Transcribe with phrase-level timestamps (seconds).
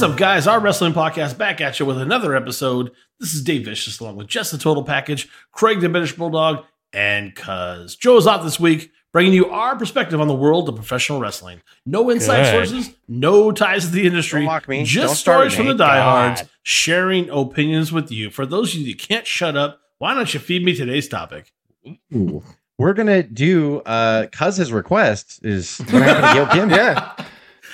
[0.00, 0.46] to What's Up, guys?
[0.46, 2.90] Our wrestling podcast back at you with another episode.
[3.18, 7.34] This is Dave Vicious along with Just the Total Package, Craig the British Bulldog, and
[7.34, 7.96] Cuz.
[7.96, 11.60] Joe's off this week, bringing you our perspective on the world of professional wrestling.
[11.84, 12.68] No inside Good.
[12.68, 14.84] sources, no ties to the industry, Don't mock me.
[14.84, 15.78] just Don't stories it, from the Nate.
[15.78, 16.50] diehards, God.
[16.62, 18.30] sharing opinions with you.
[18.30, 21.52] For those of you that can't shut up, why don't you feed me today's topic?
[22.78, 26.70] We're gonna do uh Cuz's request is gonna happen to Gail Kim.
[26.70, 27.12] Yeah.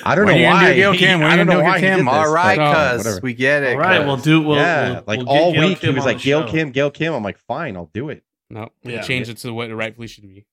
[0.07, 0.69] I don't When know why.
[0.71, 1.21] do Gail he- Kim?
[1.21, 2.07] When I don't know do why Gail he Kim?
[2.07, 3.21] did this, oh, All right, cuz whatever.
[3.23, 3.73] we get it.
[3.75, 4.07] All right, cuz.
[4.07, 4.41] we'll do.
[4.43, 6.51] We'll, yeah, we'll- like we'll all get Gail week he Kim was like Gail show.
[6.53, 7.13] Kim, Gail Kim.
[7.15, 8.23] I'm like, fine, I'll do it.
[8.51, 8.93] No, Yeah.
[8.97, 10.47] yeah, change it to what it rightfully should be.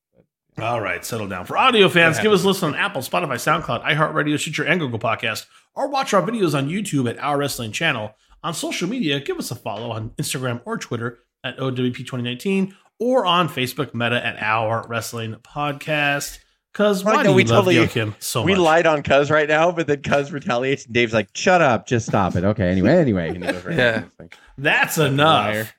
[0.59, 1.45] All right, settle down.
[1.45, 4.99] For audio fans, give us a listen on Apple, Spotify, SoundCloud, iHeartRadio, Stitcher, and Google
[4.99, 8.15] Podcast, or watch our videos on YouTube at Our Wrestling Channel.
[8.43, 13.47] On social media, give us a follow on Instagram or Twitter at OWP2019 or on
[13.49, 16.39] Facebook Meta at Our Wrestling Podcast.
[16.73, 18.59] Because Like why that do we we totally- Gail Kim so we much?
[18.61, 22.07] lied on Cuz right now, but then Cuz retaliates and Dave's like, shut up, just
[22.07, 22.43] stop it.
[22.43, 23.27] Okay, anyway, anyway.
[23.29, 23.95] And he goes right Yeah.
[23.97, 24.03] on.
[24.05, 25.07] It's like, That's Liar.
[25.09, 25.73] enough.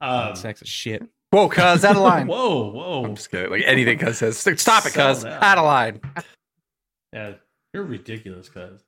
[0.00, 1.02] Um, Sex is shit.
[1.30, 2.26] Whoa, cuz, out of line.
[2.28, 3.04] whoa, whoa.
[3.04, 3.50] I'm just kidding.
[3.50, 4.38] Like anything cuz says.
[4.38, 5.20] Stop it, cuz.
[5.22, 5.38] Settle.
[5.42, 6.00] Out of line.
[7.12, 7.32] Yeah,
[7.72, 8.82] you're ridiculous, cuz.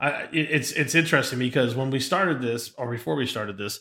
[0.00, 3.80] I it's it's interesting because when we started this, or before we started this,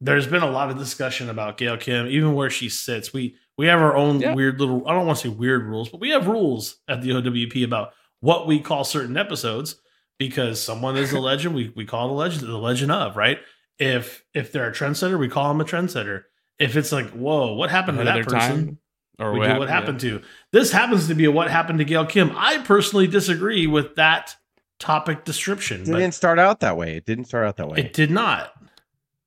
[0.00, 3.12] there's been a lot of discussion about Gail Kim, even where she sits.
[3.12, 4.34] We we have our own Yeah.
[4.34, 4.86] weird little.
[4.88, 7.92] I don't want to say weird rules, but we have rules at the OWP about
[8.20, 9.76] what we call certain episodes
[10.18, 11.54] because someone is a legend.
[11.54, 13.38] We we call it a legend, the legend of right.
[13.78, 16.24] If if they're a trendsetter, we call them a trendsetter.
[16.58, 18.38] If it's like, whoa, what happened to that person?
[18.38, 18.78] time,
[19.18, 20.22] or we what do happened, what happened to.
[20.52, 22.32] This happens to be a what happened to Gail Kim.
[22.36, 24.36] I personally disagree with that
[24.78, 26.96] topic description, It didn't start out that way.
[26.96, 27.78] It didn't start out that way.
[27.78, 28.52] it did not.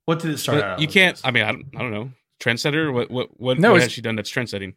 [0.06, 0.80] What did it start But out?
[0.82, 1.20] you can't.
[1.24, 2.12] I mean, I don't, I don't know.
[2.40, 2.94] Trendsetter.
[2.94, 4.74] What what what, No, what has she done that's trendsetting?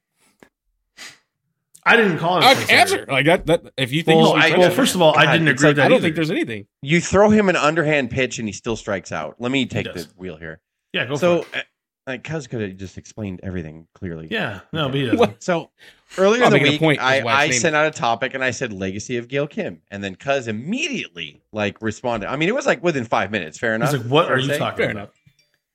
[1.84, 2.44] I didn't call it.
[2.44, 2.70] a Uh, trendsetter.
[2.72, 3.46] answer like that.
[3.46, 5.64] That if you think Well, she's I, a well, first of all, I didn't agree
[5.68, 5.84] like- with that.
[5.86, 6.02] I don't either.
[6.04, 6.66] think there's anything.
[6.82, 9.36] you throw him an underhand pitch and he still strikes out.
[9.38, 10.60] Let me take the wheel here.
[10.92, 11.60] Yeah, go so, for it.
[11.60, 14.28] uh, like, Cuz could have just explained everything clearly.
[14.30, 15.42] Yeah, no, but he doesn't.
[15.42, 15.70] So
[16.18, 19.16] earlier in the week, point I, I sent out a topic and I said legacy
[19.16, 22.28] of Gail Kim, and then Cuz immediately like responded.
[22.28, 23.58] I mean, it was like within five minutes.
[23.58, 23.92] Fair enough.
[23.92, 24.58] He's like, "What are you say?
[24.58, 25.14] talking Fair about?"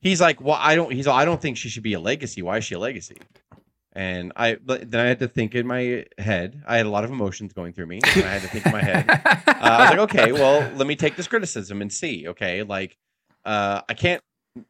[0.05, 0.91] He's like, well, I don't.
[0.93, 1.07] He's.
[1.07, 2.43] I don't think she should be a legacy.
[2.43, 3.17] Why is she a legacy?
[3.93, 6.61] And I but then I had to think in my head.
[6.67, 8.01] I had a lot of emotions going through me.
[8.15, 9.09] And I had to think in my head.
[9.09, 12.27] Uh, I was like, okay, well, let me take this criticism and see.
[12.27, 12.97] Okay, like,
[13.45, 14.21] uh, I can't.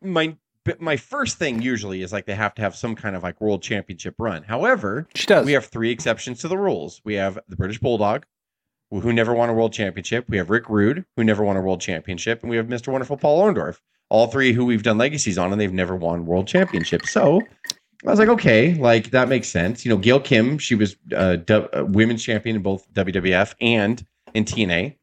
[0.02, 0.38] My
[0.80, 3.62] my first thing usually is like they have to have some kind of like world
[3.62, 4.44] championship run.
[4.44, 5.46] However, She does.
[5.46, 7.02] we have three exceptions to the rules.
[7.04, 8.26] We have the British Bulldog,
[8.90, 10.26] who who never won a world championship.
[10.30, 12.88] We have Rick Rude, who never won a world championship, and we have Mr.
[12.88, 13.80] Wonderful Paul Orndorff.
[14.10, 17.12] All three who we've done legacies on, and they've never won world championships.
[17.12, 17.42] So
[18.06, 19.84] I was like, okay, like that makes sense.
[19.84, 24.46] You know, Gail Kim, she was uh, uh, women's champion in both WWF and in
[24.46, 24.96] TNA.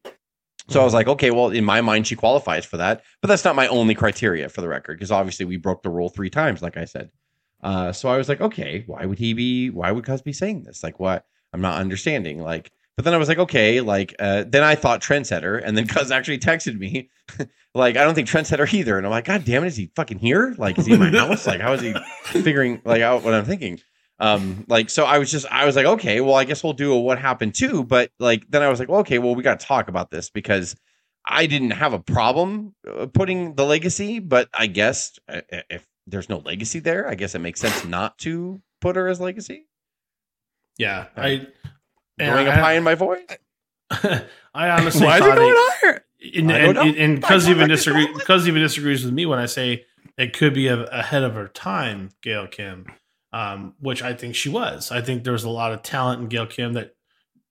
[0.69, 3.43] So I was like, okay, well, in my mind, she qualifies for that, but that's
[3.43, 6.61] not my only criteria for the record because obviously we broke the rule three times,
[6.61, 7.11] like I said.
[7.61, 9.69] Uh, so I was like, okay, why would he be?
[9.69, 10.83] Why would be saying this?
[10.83, 11.25] Like, what?
[11.51, 12.39] I'm not understanding.
[12.39, 15.87] Like, but then I was like, okay, like, uh, then I thought trendsetter, and then
[15.89, 17.09] Cuz actually texted me,
[17.75, 20.19] like, I don't think trendsetter either, and I'm like, God damn it, is he fucking
[20.19, 20.55] here?
[20.57, 21.47] Like, is he in my house?
[21.47, 21.93] Like, how is he
[22.23, 23.79] figuring like out what I'm thinking?
[24.19, 26.93] Um, like, so I was just, I was like, okay, well, I guess we'll do
[26.93, 29.59] a what happened too, but like, then I was like, well, okay, well, we got
[29.59, 30.75] to talk about this because
[31.25, 36.29] I didn't have a problem uh, putting the legacy, but I guess uh, if there's
[36.29, 39.67] no legacy there, I guess it makes sense not to put her as legacy.
[40.77, 41.47] Yeah, I.
[42.19, 43.25] Growing a pie in my voice.
[43.91, 46.05] I honestly Why is it going higher?
[46.35, 48.07] and I don't and, and Cuz even disagree.
[48.25, 49.85] Cuz even disagrees with me when I say
[50.17, 52.85] it could be a, ahead of her time, Gail Kim,
[53.31, 54.91] um, which I think she was.
[54.91, 56.95] I think there was a lot of talent in Gail Kim that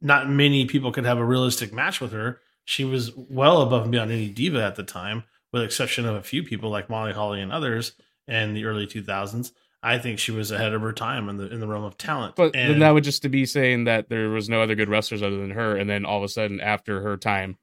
[0.01, 2.41] not many people could have a realistic match with her.
[2.65, 6.15] She was well above and beyond any diva at the time, with the exception of
[6.15, 7.93] a few people like Molly Holly and others
[8.29, 9.53] in the early 2000s.
[9.83, 12.37] I think she was ahead of her time in the in the realm of talent.
[12.37, 14.89] But and then that would just to be saying that there was no other good
[14.89, 17.59] wrestlers other than her, and then all of a sudden after her time,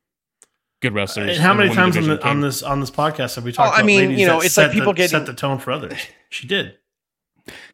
[0.81, 1.37] good wrestlers.
[1.37, 3.77] And how many times on, the, on this on this podcast have we Well, talked
[3.77, 5.97] I about mean, you know, it's like people the, getting- set the tone for others?
[6.29, 6.77] She did.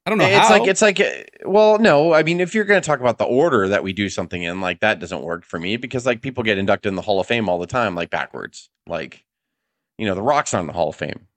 [0.05, 0.57] I don't know it's how.
[0.59, 1.09] like it's like uh,
[1.43, 4.07] well no i mean if you're going to talk about the order that we do
[4.07, 7.01] something in like that doesn't work for me because like people get inducted in the
[7.01, 9.25] hall of fame all the time like backwards like
[9.97, 11.27] you know the rock's not in the hall of fame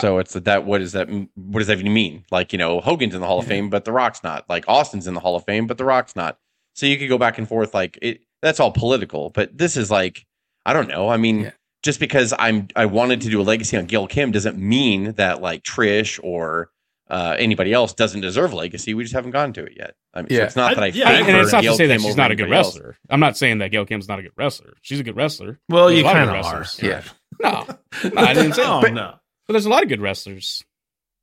[0.00, 3.14] so it's that what does that what does that even mean like you know hogan's
[3.14, 5.44] in the hall of fame but the rock's not like austin's in the hall of
[5.44, 6.38] fame but the rock's not
[6.74, 9.90] so you could go back and forth like it that's all political but this is
[9.90, 10.26] like
[10.66, 11.50] i don't know i mean Yeah.
[11.82, 15.40] just because i'm i wanted to do a legacy on Gil kim doesn't mean that
[15.40, 16.70] like trish or
[17.10, 18.92] uh, anybody else doesn't deserve legacy.
[18.92, 19.94] We just haven't gotten to it yet.
[20.12, 20.42] I mean, so Yeah.
[20.44, 22.30] it's not that I, I- yeah, and it's not Gail to say that she's not
[22.30, 22.76] a good anybody else.
[22.76, 22.98] wrestler.
[23.08, 24.74] I'm not saying that Gail Kim's not a good wrestler.
[24.82, 25.58] She's a good wrestler.
[25.70, 26.58] Well, There's you a lot kind of are.
[26.60, 26.80] wrestlers.
[26.82, 27.02] Yeah.
[27.40, 27.64] No,
[28.12, 28.62] no, I didn't say.
[28.66, 28.92] Oh that.
[28.92, 29.14] no.
[29.48, 30.62] But there's a lot of good wrestlers.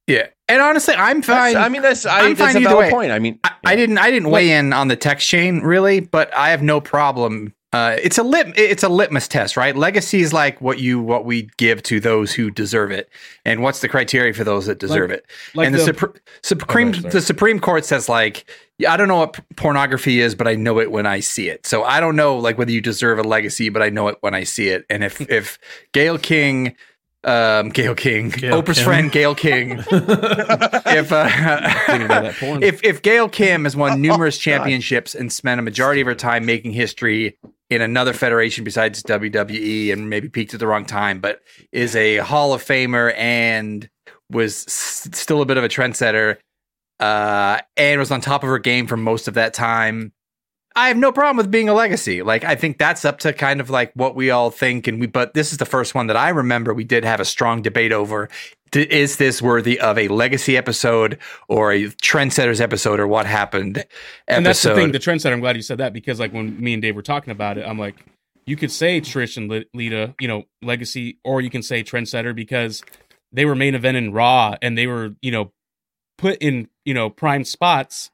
[0.08, 0.28] Yeah.
[0.50, 1.64] And honestly, I'm That's- fine.
[1.64, 2.92] I mean, that's I, I'm that's fine a either valid way.
[2.92, 3.12] point.
[3.12, 6.36] I mean, I, I didn't I didn't weigh in on the text chain really, but
[6.36, 7.54] I have no problem.
[7.74, 9.76] Uh, it's a lit it's a litmus test, right?
[9.76, 13.10] Legacy is like what you what we give to those who deserve it,
[13.46, 15.26] and what's the criteria for those that deserve it?
[15.56, 17.10] Like and the, the- Supre- Supreme sorry.
[17.10, 18.46] the Supreme Court says like
[18.88, 21.66] I don't know what p- pornography is, but I know it when I see it.
[21.66, 24.36] So I don't know like whether you deserve a legacy, but I know it when
[24.36, 24.86] I see it.
[24.90, 25.58] And if if
[25.92, 26.76] Gail King,
[27.26, 28.86] um, Gail King, Gail Oprah's Kim.
[28.86, 31.28] friend Gail King, if uh,
[32.62, 36.46] if if Gail Kim has won numerous championships and spent a majority of her time
[36.46, 37.38] making history
[37.70, 41.42] in another federation besides WWE and maybe peaked at the wrong time, but
[41.72, 43.90] is a Hall of Famer and
[44.32, 46.38] was s- still a bit of a trendsetter,
[47.00, 50.12] uh, and was on top of her game for most of that time.
[50.76, 52.22] I have no problem with being a legacy.
[52.22, 55.08] Like I think that's up to kind of like what we all think, and we.
[55.08, 57.92] But this is the first one that I remember we did have a strong debate
[57.92, 58.30] over.
[58.74, 61.18] Is this worthy of a legacy episode
[61.48, 63.78] or a trendsetters episode or what happened?
[63.78, 63.88] Episode.
[64.28, 65.32] and that's the thing, the trendsetter.
[65.32, 67.66] I'm glad you said that because, like, when me and Dave were talking about it,
[67.66, 67.96] I'm like,
[68.46, 72.84] you could say Trish and Lita, you know, legacy, or you can say trendsetter because
[73.32, 75.52] they were main event in Raw and they were, you know,
[76.18, 78.12] put in, you know, prime spots.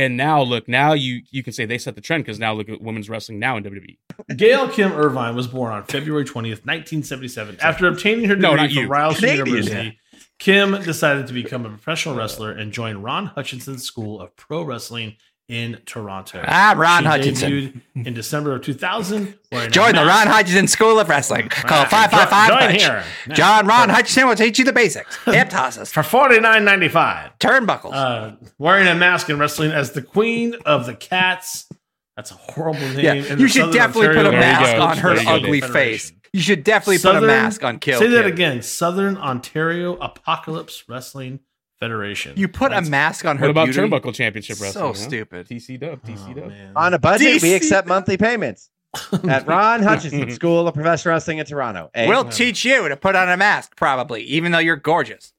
[0.00, 2.70] And now, look, now you you can say they set the trend because now look
[2.70, 3.98] at women's wrestling now in WWE.
[4.34, 7.58] Gail Kim Irvine was born on February 20th, 1977.
[7.60, 8.88] After obtaining her degree not from you.
[8.88, 9.46] Ryerson Canadian.
[9.46, 9.98] University,
[10.38, 15.16] Kim decided to become a professional wrestler and join Ron Hutchinson's School of Pro Wrestling
[15.50, 16.42] in Toronto.
[16.46, 17.82] Ah, Ron She Hutchinson.
[17.96, 19.34] in December of 2000.
[19.50, 21.48] wearing Join the Ron Hutchinson School of Wrestling.
[21.48, 22.48] Call Ah, five five five.
[22.48, 22.82] Join punch.
[22.82, 23.04] here.
[23.32, 25.16] John Ron Hutchinson will teach you the basics.
[25.24, 27.32] Hip tosses, For $49.95.
[27.40, 27.92] turnbuckles.
[27.94, 31.68] Uh, wearing a mask and wrestling as the Queen of the Cats.
[32.16, 33.00] That's a horrible name.
[33.04, 35.28] yeah, you should Southern definitely put a Ontario There you mask on her There you
[35.28, 36.12] go, ugly face.
[36.32, 37.98] You should definitely put a mask on Kill.
[37.98, 38.62] Say that again.
[38.62, 41.40] Southern Ontario Apocalypse Wrestling
[41.80, 42.34] Federation.
[42.36, 43.46] You put That's- a mask on her.
[43.46, 43.80] What about beauty?
[43.80, 44.86] Turnbuckle Championship So wrestling?
[44.86, 44.94] huh?
[44.94, 45.48] stupid.
[45.48, 46.48] TC Dub, Oh, TC Dub.
[46.48, 46.72] man.
[46.76, 47.56] on a budget, we DC.
[47.56, 48.68] accept monthly payments
[49.28, 51.90] at Ron Hutchinson School of Professional Wrestling in Toronto.
[51.94, 52.06] Eh?
[52.08, 55.32] We'll teach you to put on a mask, probably, even though you're gorgeous.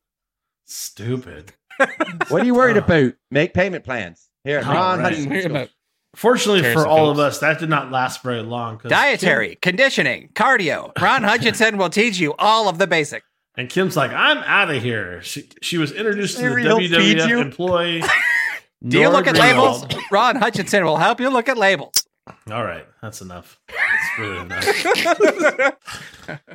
[0.65, 1.53] Stupid.
[2.29, 3.13] what are you worried about?
[3.29, 5.03] Make payment plans here at Ron right.
[5.09, 5.51] Hutchinson Worry School.
[5.55, 5.69] about-
[6.13, 8.81] Fortunately Terrace for of all of us, that did not last very long.
[8.85, 10.91] Dietary, conditioning, cardio.
[11.01, 13.25] Ron Hutchinson will teach you all of the basics.
[13.55, 15.21] And Kim's like, I'm out of here.
[15.21, 18.03] She, she was introduced to the he'll WWF employee.
[18.87, 19.85] Do you look at labels?
[20.11, 21.93] Ron Hutchinson will help you look at labels.
[22.49, 23.59] All right, that's enough.
[23.67, 25.75] That's really enough.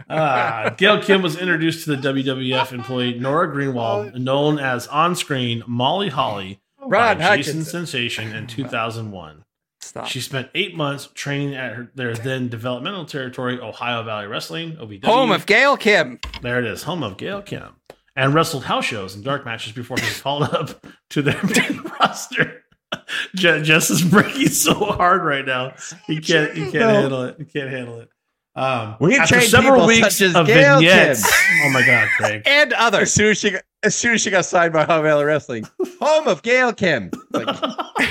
[0.08, 6.08] uh, Gail Kim was introduced to the WWF employee Nora Greenwald, known as on-screen Molly
[6.08, 9.44] Holly, Ron by Jason Sensation in 2001.
[9.86, 10.06] Stop.
[10.06, 15.04] She spent eight months training at her, their then developmental territory, Ohio Valley Wrestling, OVW.
[15.04, 16.18] Home of Gail Kim.
[16.42, 17.74] there it is, home of Gail Kim,
[18.16, 21.82] and wrestled house shows and dark matches before she was called up to their main
[22.00, 22.62] roster.
[23.36, 25.74] Je- Jess is breaking so hard right now.
[26.06, 26.52] He can't.
[26.54, 27.36] He can't handle it.
[27.38, 28.08] He can't handle it.
[28.54, 31.22] Um, We after train several weeks such as of Gail vignettes.
[31.22, 31.32] Kim.
[31.66, 32.42] Oh my God, Craig!
[32.46, 33.12] And As others.
[33.12, 35.64] soon as she got, as soon as she got signed by Ohio Valley Wrestling,
[36.00, 37.46] home of Gail Kim, like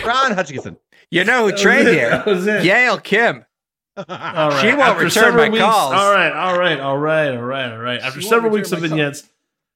[0.05, 0.77] Ron Hutchinson.
[1.12, 1.93] You know who trained it.
[1.93, 2.09] here?
[2.09, 2.63] That was it.
[2.63, 3.45] Gail Kim.
[3.97, 4.62] All right.
[4.62, 5.93] She won't After return several my calls.
[5.93, 8.01] All right, all right, all right, all right, all right.
[8.01, 9.29] After She several weeks of return my vignettes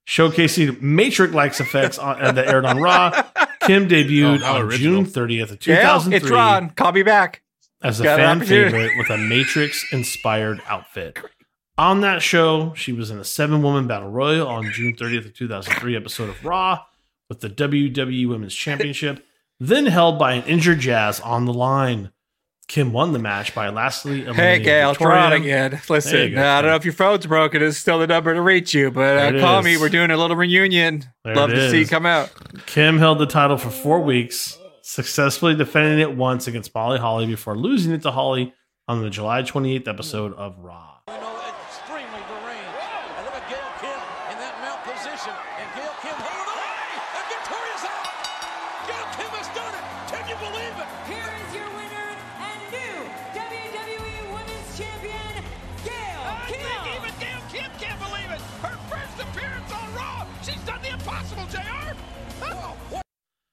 [0.07, 3.12] showcasing Matrix-like effects on, uh, that aired on Raw,
[3.62, 5.03] Kim debuted Oh, on original.
[5.03, 6.69] June 30th of Gail, 2003 it's Ron.
[6.71, 7.43] Call me back.
[7.81, 11.17] as a Got fan favorite with a Matrix-inspired outfit.
[11.77, 15.95] On that show, she was in a seven-woman battle royal on June 30th of 2003
[15.95, 16.83] episode of Raw
[17.29, 19.25] with the WWE Women's Championship,
[19.60, 22.12] then held by an injured Jazz on the line.
[22.68, 25.82] Kim won the match by lastly Hey, Gail, try it again.
[25.89, 27.63] Listen, go, uh, I don't know if your phone's broken.
[27.63, 29.66] It's still the number to reach you, but uh, call is.
[29.66, 29.78] me.
[29.78, 31.06] We're doing a little reunion.
[31.25, 32.32] There Love to see you come out.
[32.68, 37.58] Kim held the title for four weeks, successfully defending it once against Molly Holly before
[37.58, 38.54] losing it to Holly
[38.88, 40.99] on the July 28th episode of Raw.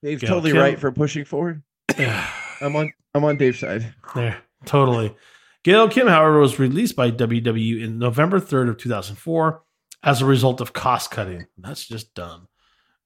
[0.03, 0.61] Dave's Gail totally Kim.
[0.61, 1.62] right for pushing forward.
[1.99, 2.93] I'm on.
[3.15, 3.95] I'm on Dave's side.
[4.15, 5.15] There, totally.
[5.65, 9.62] Gail Kim, however, was released by WWE in November 3rd of 2004
[10.03, 11.47] as a result of cost cutting.
[11.59, 12.49] That's just dumb.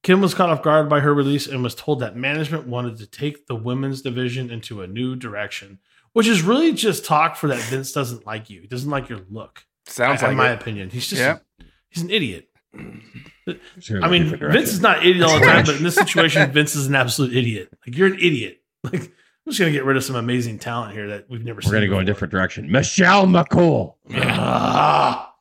[0.02, 3.06] Kim was caught off guard by her release and was told that management wanted to
[3.06, 5.78] take the women's division into a new direction,
[6.12, 8.60] which is really just talk for that Vince doesn't like you.
[8.62, 9.64] He doesn't like your look.
[9.86, 10.60] Sounds in like in my it.
[10.60, 10.90] opinion.
[10.90, 11.38] He's just Yeah.
[11.90, 12.48] he's an idiot.
[14.02, 16.74] I mean, Vince is not an idiot all the time, but in this situation, Vince
[16.76, 17.68] is an absolute idiot.
[17.86, 18.58] Like you're an idiot.
[18.84, 21.62] Like I'm just gonna get rid of some amazing talent here that we've never We're
[21.62, 21.72] seen.
[21.72, 22.70] gonna go in a different direction.
[22.70, 23.94] Michelle McCool.
[24.14, 25.34] Ah,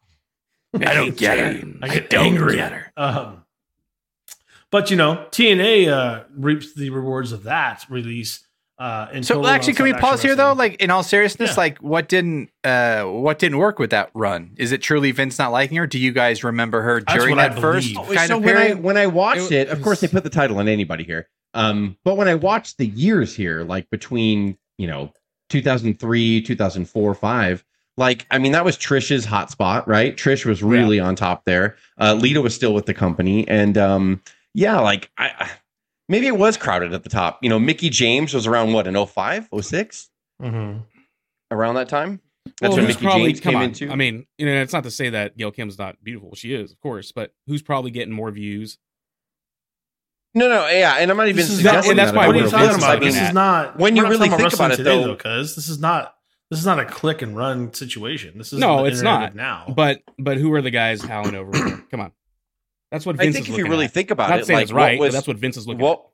[0.74, 1.62] I don't get her.
[1.82, 2.56] I get don't angry.
[2.56, 2.92] get her.
[2.98, 3.46] Um,
[4.72, 8.46] but you know, TNA uh, reaps the rewards of that release.
[8.79, 10.53] Uh, in So total actually, can we pause action here though?
[10.53, 11.55] Like in all seriousness, Yeah.
[11.57, 14.51] like what didn't uh what didn't work with that run?
[14.55, 15.86] Is it truly Vince not liking her?
[15.86, 18.15] Do you guys remember her That's during that first believe.
[18.15, 20.29] kind so of when I when I watched It it, of course they put the
[20.29, 21.27] title on anybody here.
[21.53, 25.12] Um, but when I watched the years here, like between you know
[25.50, 27.65] 2003, 2004, five,
[27.98, 30.15] like I mean that was Trish's hot spot, right?
[30.15, 31.75] Trish was really on top there.
[32.00, 34.21] Uh, Lita was still with the company, and um,
[34.53, 35.50] yeah, like I.
[36.10, 37.39] I- Maybe it was crowded at the top.
[37.44, 40.10] You know, Mickie James was around what in 05, 06?
[40.42, 40.84] Mhm.
[41.51, 42.22] around that time.
[42.62, 43.63] That's Well, when Mickey probably James came on.
[43.63, 43.89] into.
[43.92, 46.36] I mean, you know, it's not to say that Gail Kim's not beautiful.
[46.36, 48.78] She is, of course, but who's probably getting more views?
[50.36, 52.36] no, no, yeah, and I'm not even This is suggesting and that's that why what
[52.36, 53.00] you we're talking about?
[53.01, 55.80] This is not when you not really think about it, today, though- because this is
[55.80, 56.16] not
[56.51, 58.38] this is not a click and run situation.
[58.38, 59.36] This is No, the it's not.
[59.36, 59.72] now.
[59.75, 61.51] But but who are the guys howling over?
[61.92, 62.12] Come on,
[62.91, 63.91] that's what Vince I think is if you really at.
[63.93, 65.81] think about not it, saying like it's right, what was that's what Vince is looking
[65.81, 66.05] what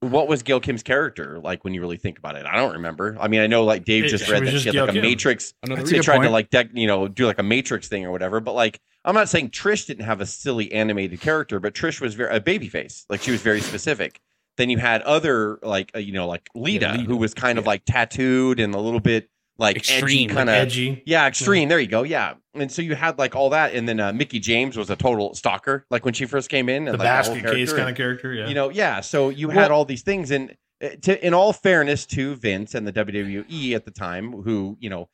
[0.00, 2.46] what was Gail Kim's character like when you really think about it?
[2.46, 3.16] I don't remember.
[3.20, 4.90] I mean, I know like Dave It- just read that just she had Gail like
[4.90, 5.02] a Kim.
[5.02, 5.54] Matrix.
[5.62, 5.68] at.
[5.68, 8.04] Another That's a They tried to like dec- you know do like a Matrix thing
[8.04, 8.38] or whatever.
[8.40, 12.14] But like, I'm not saying Trish didn't have a silly animated character, but Trish was
[12.14, 13.06] very a baby face.
[13.10, 14.20] Like she was very specific.
[14.56, 17.02] Then you had other like uh, you know like Lita, Lita.
[17.04, 20.54] who was kind of like tattooed and a little bit like Extreme, edgy kind of
[20.54, 21.02] edgy.
[21.04, 21.68] yeah, extreme.
[21.68, 22.04] There you go.
[22.04, 24.96] Yeah, and so you had like all that, and then uh, Mickie James was a
[24.96, 27.88] total stalker, like when she first came in, and The like, basket whole case kind
[27.90, 28.32] of character.
[28.32, 28.46] Yeah.
[28.46, 29.00] You know, yeah.
[29.00, 32.86] So you had all these things, and uh, to, in all fairness to Vince and
[32.86, 35.08] the WWE at the time, who you know,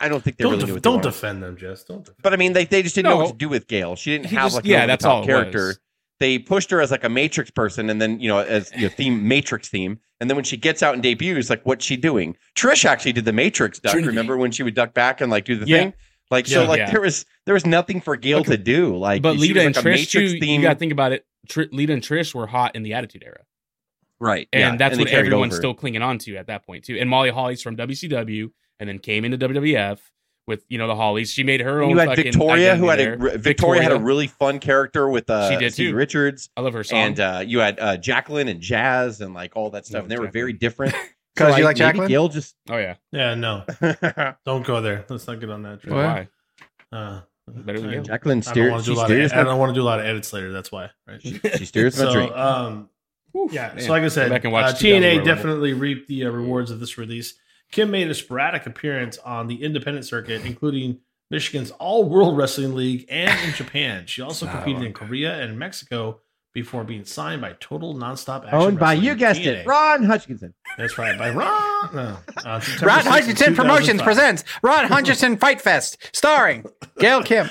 [0.00, 1.84] I don't think they don't really def- knew what they don't defend them, Jess.
[1.84, 2.04] Don't.
[2.04, 3.94] Defend But I mean, they, they just didn't know what to do with Gail.
[3.96, 5.66] She didn't have just- like yeah, that's all character.
[5.66, 5.78] was.
[6.20, 8.88] They pushed her as like a Matrix person, and then you know as you know,
[8.88, 9.98] theme Matrix theme.
[10.20, 12.36] And then when she gets out and debuts, like what's she doing?
[12.54, 13.92] Trish actually did the Matrix duck.
[13.92, 14.08] Trinity.
[14.08, 15.78] Remember when she would duck back and like do the Yeah.
[15.78, 15.94] thing?
[16.30, 16.90] Like so, like Yeah.
[16.92, 18.96] there was there was nothing for Gail But- to do.
[18.96, 21.12] Like, but Lita was and a Trish, Matrix too, theme, you got to think about
[21.12, 21.26] it.
[21.48, 23.40] Tr- Lita and Trish were hot in the Attitude Era,
[24.20, 24.48] right?
[24.52, 25.60] and yeah, that's they what everyone's over.
[25.60, 26.96] still clinging on to at that point too.
[26.98, 29.98] And Molly Holly's from WCW, and then came into WWF
[30.46, 31.30] with you know the Hollies.
[31.30, 31.90] She made her own.
[31.90, 33.38] you had fucking Victoria, who had a there.
[33.38, 35.96] Victoria, had a really fun character with uh, She did, Stevie too.
[35.96, 36.98] Richards, I love her song.
[36.98, 40.16] and uh, you had uh, Jacqueline and Jazz and like all that stuff, and they
[40.16, 40.32] were Jacqueline.
[40.40, 40.94] very different.
[41.34, 42.08] 'Cause you like maybe Jacqueline?
[42.08, 43.64] Gail just oh yeah, yeah, no,
[44.44, 45.06] don't go there.
[45.08, 45.80] Let's not get on that.
[45.80, 45.94] train.
[45.94, 46.04] What?
[46.04, 46.28] why?
[46.92, 48.02] Uh, Better than Gail.
[48.02, 48.70] Jacqueline I don't steers.
[48.70, 49.02] want to do a lot.
[49.04, 49.32] Of, steers.
[49.32, 50.52] I don't want to do a lot of edits later.
[50.52, 50.90] That's why.
[51.08, 51.22] Right.
[51.22, 52.32] She steers my drink.
[52.32, 52.90] So, um,
[53.50, 53.72] yeah.
[53.74, 53.80] man.
[53.80, 56.70] So, like I said, back and watch uh, TNA Royal definitely reaped the uh, rewards
[56.70, 57.32] of this release.
[57.72, 61.00] Kim made a sporadic appearance on the independent circuit, including
[61.30, 64.06] Michigan's All World Wrestling League and in Japan.
[64.06, 66.20] She also competed in Korea and Mexico
[66.52, 68.54] before being signed by Total Nonstop Action.
[68.58, 69.46] Owned by Wrestling, you guessed TNA.
[69.46, 70.52] it, Ron Hutchinson.
[70.76, 71.94] That's right, by Ron.
[71.94, 74.04] No, uh, September Ron 6th Hutchinson Promotions 2005.
[74.04, 76.66] presents Ron Hutchinson Fight Fest, starring
[76.98, 77.48] Gail Kim.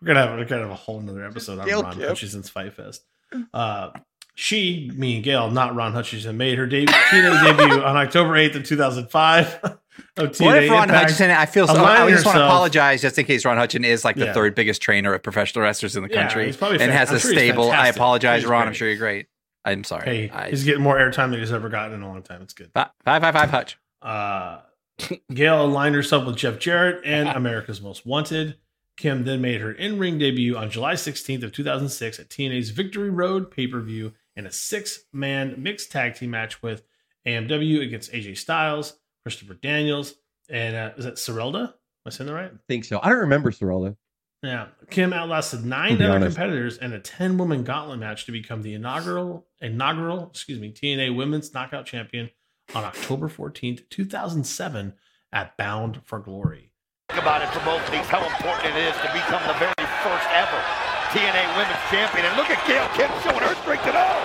[0.00, 2.08] We're gonna have we're gonna have a whole nother episode on Gail Ron Kim.
[2.08, 3.04] Hutchinson's Fight Fest.
[3.52, 3.90] Uh,
[4.38, 8.54] she, me and Gail, not Ron Hutchinson, made her debut, TNA debut on October eighth
[8.54, 9.58] of two thousand five.
[10.18, 11.00] Of TNA What if Ron Impact.
[11.04, 11.30] Hutchinson?
[11.30, 11.82] I feel so.
[11.82, 14.32] I just want to apologize just in case Ron Hutchinson is like the Yeah.
[14.34, 17.32] third biggest trainer of professional wrestlers in the country probably and has I'm a sure
[17.32, 17.70] stable.
[17.70, 18.66] I apologize, Ron.
[18.66, 19.26] I'm sure you're great.
[19.64, 20.04] I'm sorry.
[20.04, 22.42] Hey, I, he's getting more airtime than he's ever gotten in a long time.
[22.42, 22.70] It's good.
[22.74, 23.78] five, five, five, five, Hutch.
[24.02, 24.58] Uh,
[25.32, 28.56] Gail aligned herself with Jeff Jarrett and America's Most Wanted.
[28.98, 33.50] Kim then made her in-ring debut on July 16th of 2006 at TNA's Victory Road
[33.50, 36.82] pay-per-view in a six-man mixed tag team match with
[37.26, 40.14] AMW against AJ Styles, Christopher Daniels,
[40.48, 41.62] and uh, is that Sirelda?
[41.62, 41.72] Am
[42.06, 42.52] I saying that right?
[42.68, 43.00] think so.
[43.02, 43.96] I don't remember Sorella.
[44.42, 44.68] Yeah.
[44.90, 46.36] Kim outlasted nine other honest.
[46.36, 51.16] competitors in a 10 woman gauntlet match to become the inaugural inaugural, excuse me, TNA
[51.16, 52.30] Women's Knockout Champion
[52.74, 54.94] on October 14th, 2007
[55.32, 56.70] at Bound for Glory.
[57.08, 59.74] Think about it for both of these, how important it is to become the very
[60.04, 60.62] first ever
[61.10, 62.26] TNA Women's Champion.
[62.26, 64.15] And look at Gail Kim showing her strength at all.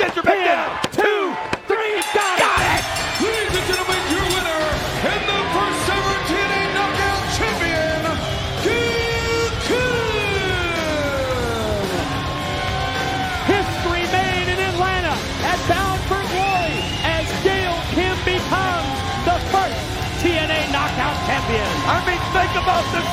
[0.00, 0.80] She sends her back down.
[0.96, 1.36] Two,
[1.68, 2.80] three, got, it!
[3.20, 4.64] Ladies and gentlemen, your winner
[5.12, 8.00] and the first ever TNA Knockout Champion,
[8.64, 10.80] Gail Kim!
[13.44, 15.12] History made in Atlanta
[15.44, 18.96] at Bound for Glory as Gail Kim becomes
[19.28, 19.84] the first
[20.24, 21.68] TNA Knockout Champion.
[21.84, 23.04] I mean, think about this.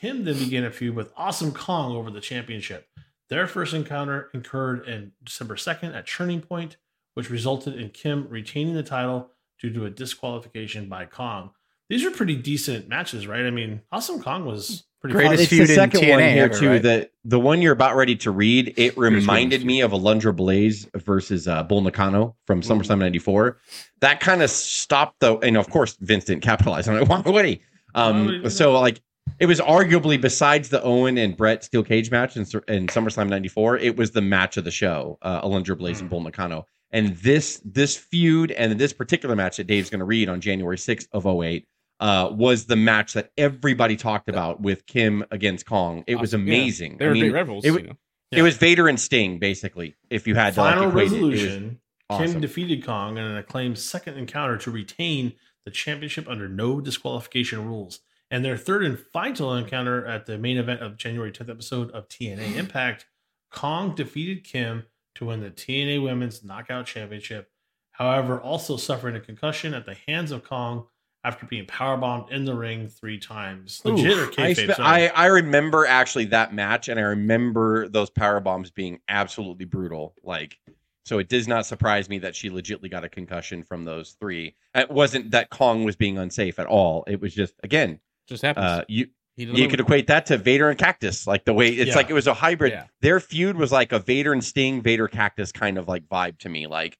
[0.00, 2.88] Kim then began a feud with Awesome Kong over the championship.
[3.30, 6.76] Their first encounter occurred in December 2nd at Turning Point,
[7.14, 11.50] which resulted in Kim retaining the title due to a disqualification by Kong.
[11.88, 13.44] These are pretty decent matches, right?
[13.44, 15.42] I mean, Awesome Kong was pretty Greatest fun.
[15.42, 16.68] it's feud the in second one TNA here ever, too.
[16.70, 16.82] right?
[16.82, 21.46] The the one you're about ready to read, it reminded me of Alundra Blaze versus
[21.46, 23.58] uh, Bull Nakano from SummerSlam '94.
[24.00, 27.06] That kind of stopped the, and of course Vince didn't capitalize on it.
[27.08, 27.60] Why would he?
[27.92, 29.00] Why would he Um, so like
[29.40, 33.78] it was arguably besides the Owen and Bret steel cage match in, in SummerSlam '94,
[33.78, 35.18] it was the match of the show.
[35.22, 36.66] Uh, Alundra Blaze and Bull Nakano.
[36.90, 40.76] And this this feud and this particular match that Dave's going to read on January
[40.76, 41.66] 6th of 08
[42.00, 46.04] uh, was the match that everybody talked about with Kim against Kong.
[46.06, 46.46] It was Awesome.
[46.46, 46.54] Yeah.
[46.54, 46.96] amazing.
[46.98, 47.64] They were I mean, great rivals.
[47.64, 47.96] it you w- know.
[48.38, 49.96] it was Vader and Sting, basically.
[50.10, 51.80] If you had to like, Final it, it resolution.
[52.10, 52.32] awesome.
[52.32, 55.32] Kim defeated Kong in an acclaimed second encounter to retain
[55.64, 58.00] the championship under no disqualification rules.
[58.34, 62.08] And their third and final encounter at the main event of January 10th episode of
[62.08, 63.06] TNA Impact,
[63.52, 67.52] Kong defeated Kim to win the TNA Women's Knockout Championship.
[67.92, 70.88] However, also suffering a concussion at the hands of Kong
[71.22, 73.80] after being powerbombed in the ring three times.
[73.84, 78.40] Legit or I, spe- I I remember actually that match, and I remember those power
[78.40, 80.16] bombs being absolutely brutal.
[80.24, 80.58] Like,
[81.04, 84.56] so it does not surprise me that she legitly got a concussion from those three.
[84.74, 87.04] It wasn't that Kong was being unsafe at all.
[87.06, 88.64] It was just again, Just happens.
[88.64, 91.88] uh, you He you could equate that to Vader and Cactus, like the way it's
[91.88, 91.96] Yeah.
[91.96, 92.72] like it was a hybrid.
[92.72, 92.84] Yeah.
[93.00, 96.48] Their feud was like a Vader and Sting, Vader Cactus kind of like vibe to
[96.48, 96.66] me.
[96.68, 96.96] Like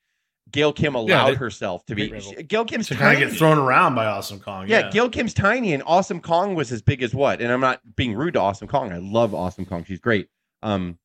[0.50, 2.08] Gail Kim allowed they- herself to be.
[2.08, 2.42] great rival.
[2.42, 4.66] Gail Kim's to kind of get thrown around by Awesome Kong.
[4.68, 7.40] Yeah, Yeah, Gail Kim's tiny and Awesome Kong was as big as what?
[7.40, 8.92] And I'm not being rude to Awesome Kong.
[8.92, 9.84] I love Awesome Kong.
[9.84, 10.28] She's great.
[10.62, 10.98] Um,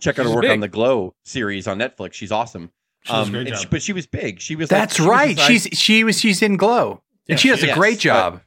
[0.00, 0.50] check out her work big.
[0.52, 2.12] on the Glow series on Netflix.
[2.14, 2.70] She's awesome.
[3.04, 3.58] She Um, great job.
[3.58, 4.40] she- but she was big.
[4.40, 4.70] She was.
[4.70, 5.36] like- That's she was right.
[5.38, 8.00] size- She's she was she's in Glow, Yeah, and she does a is, great but-
[8.00, 8.40] job.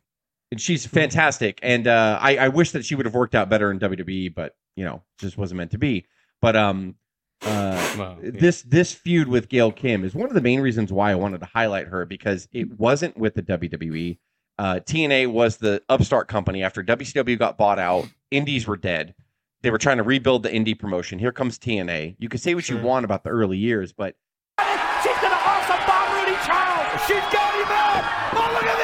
[0.54, 1.60] And she's fantastic.
[1.64, 4.56] And uh, I, I wish that she would have worked out better in WWE, but
[4.76, 6.06] you know, just wasn't meant to be.
[6.42, 6.96] But um,
[7.42, 8.32] uh, Wow, yeah.
[8.34, 11.40] this this feud with Gail Kim is one of the main reasons why I wanted
[11.42, 14.18] to highlight her because it wasn't with the WWE.
[14.60, 18.08] Uh, TNA was the upstart company after WCW got bought out.
[18.32, 19.16] Indies were dead.
[19.64, 21.18] They were trying to rebuild the indie promotion.
[21.20, 22.16] Here comes TNA.
[22.20, 22.78] You can say what Sure.
[22.78, 24.16] you want about the early years, but
[24.60, 27.02] She's gonna awesome bomb Rudy Charles.
[27.08, 28.04] She's got him out.
[28.36, 28.83] Oh, look at this.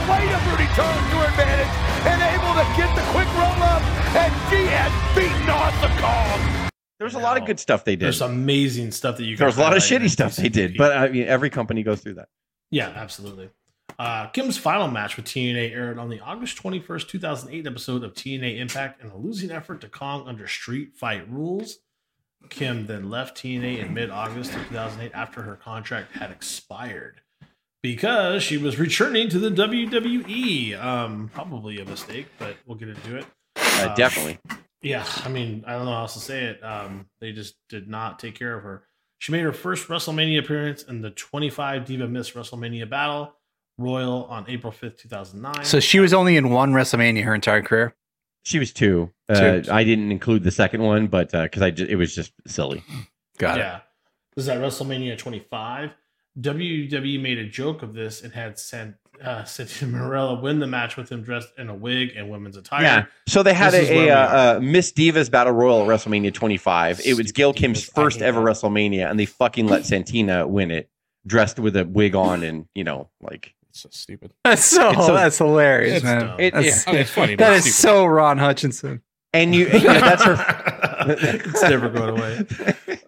[0.00, 1.72] The weight of Rudy Charles to her advantage
[2.08, 3.82] and able to get the quick roll up.
[4.16, 6.70] And she has beaten Awesome Kong.
[6.98, 8.06] there a lot of good stuff they did.
[8.06, 9.36] There's amazing stuff that you.
[9.36, 12.00] There was a lot of shitty stuff they did, but I mean, every company goes
[12.00, 12.28] through that.
[12.70, 13.50] Yeah, absolutely.
[13.98, 18.58] Uh, Kim's final match with TNA aired on the August 21st, 2008 episode of TNA
[18.58, 21.78] Impact in a losing effort to Kong under street fight rules.
[22.48, 27.20] Kim then left TNA in mid August of 2008 after her contract had expired
[27.82, 30.82] because she was returning to the WWE.
[30.82, 33.26] Um, probably a mistake, but we'll get into it.
[33.56, 34.38] Uh, Uh, definitely.
[34.82, 36.64] Yeah, I mean, I don't know how else to say it.
[36.64, 38.84] Um, they just did not take care of her.
[39.18, 43.34] She made her first WrestleMania appearance in the 25 Diva Miss WrestleMania Battle
[43.76, 45.64] Royal on April 5th, 2009.
[45.64, 47.94] So she was only in one WrestleMania her entire career.
[48.42, 49.10] She was two.
[49.28, 52.82] Uh, I didn't include the second one, but because I just, it was just silly.
[53.38, 53.60] Got it.
[53.60, 53.80] yeah.
[54.34, 55.90] This is at WrestleMania 25.
[56.38, 60.96] WWE made a joke of this and had sent uh, Santina Marella win the match
[60.96, 62.82] with him dressed in a wig and women's attire.
[62.82, 63.04] Yeah.
[63.28, 67.00] So they had This a, a, uh, uh, Miss Divas Battle Royal at WrestleMania 25.
[67.04, 68.46] It was Gail Kim's first ever that.
[68.50, 70.88] WrestleMania, and they fucking let Santina win it,
[71.26, 74.32] dressed with a wig on, and you know, like It's so stupid.
[74.44, 76.20] That's so, It's so- that's hilarious, It's man.
[76.26, 76.40] dumb.
[76.40, 76.54] it.
[76.54, 77.36] That's- I mean, it's funny.
[77.36, 77.92] but That it's is stupid.
[77.92, 79.02] so Ron Hutchinson.
[79.34, 80.36] and you, you know, that's her.
[81.44, 82.99] it's never going away.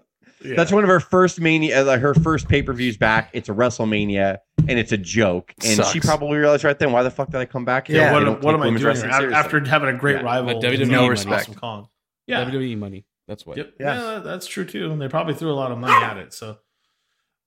[0.44, 0.56] Yeah.
[0.56, 3.30] That's one of her first mania, uh, her first pay per views back.
[3.32, 5.54] It's a WrestleMania, and it's a joke.
[5.64, 7.96] And she probably realized right then, why the fuck did I come back here?
[7.96, 9.32] Yeah, Yeah, what, what am I doing here?
[9.32, 10.60] after having a great Yeah, rival?
[10.60, 11.56] but WWE in No Awesome respect.
[11.60, 11.88] Kong.
[12.26, 13.04] Yeah, WWE money.
[13.28, 13.56] That's what.
[13.56, 13.74] Yep.
[13.80, 13.94] Yeah.
[14.14, 14.18] Yeah.
[14.20, 14.94] that's true too.
[14.96, 16.32] They probably threw a lot of money at it.
[16.34, 16.58] So,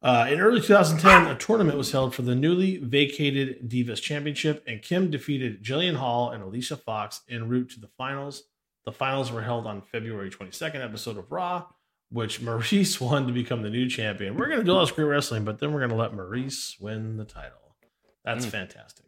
[0.02, 4.82] uh, in early 2010, a tournament was held for the newly vacated Divas Championship, and
[4.82, 8.44] Kim defeated Jillian Hall and Alicia Fox en route to the finals.
[8.86, 11.66] The finals were held on February 22nd episode of Raw,
[12.10, 14.36] which Maryse won to become the new champion.
[14.36, 16.80] We're going to do all this great wrestling, but then we're going to let Maryse
[16.80, 17.76] win the title.
[18.24, 18.50] That's Mm.
[18.52, 19.06] fantastic.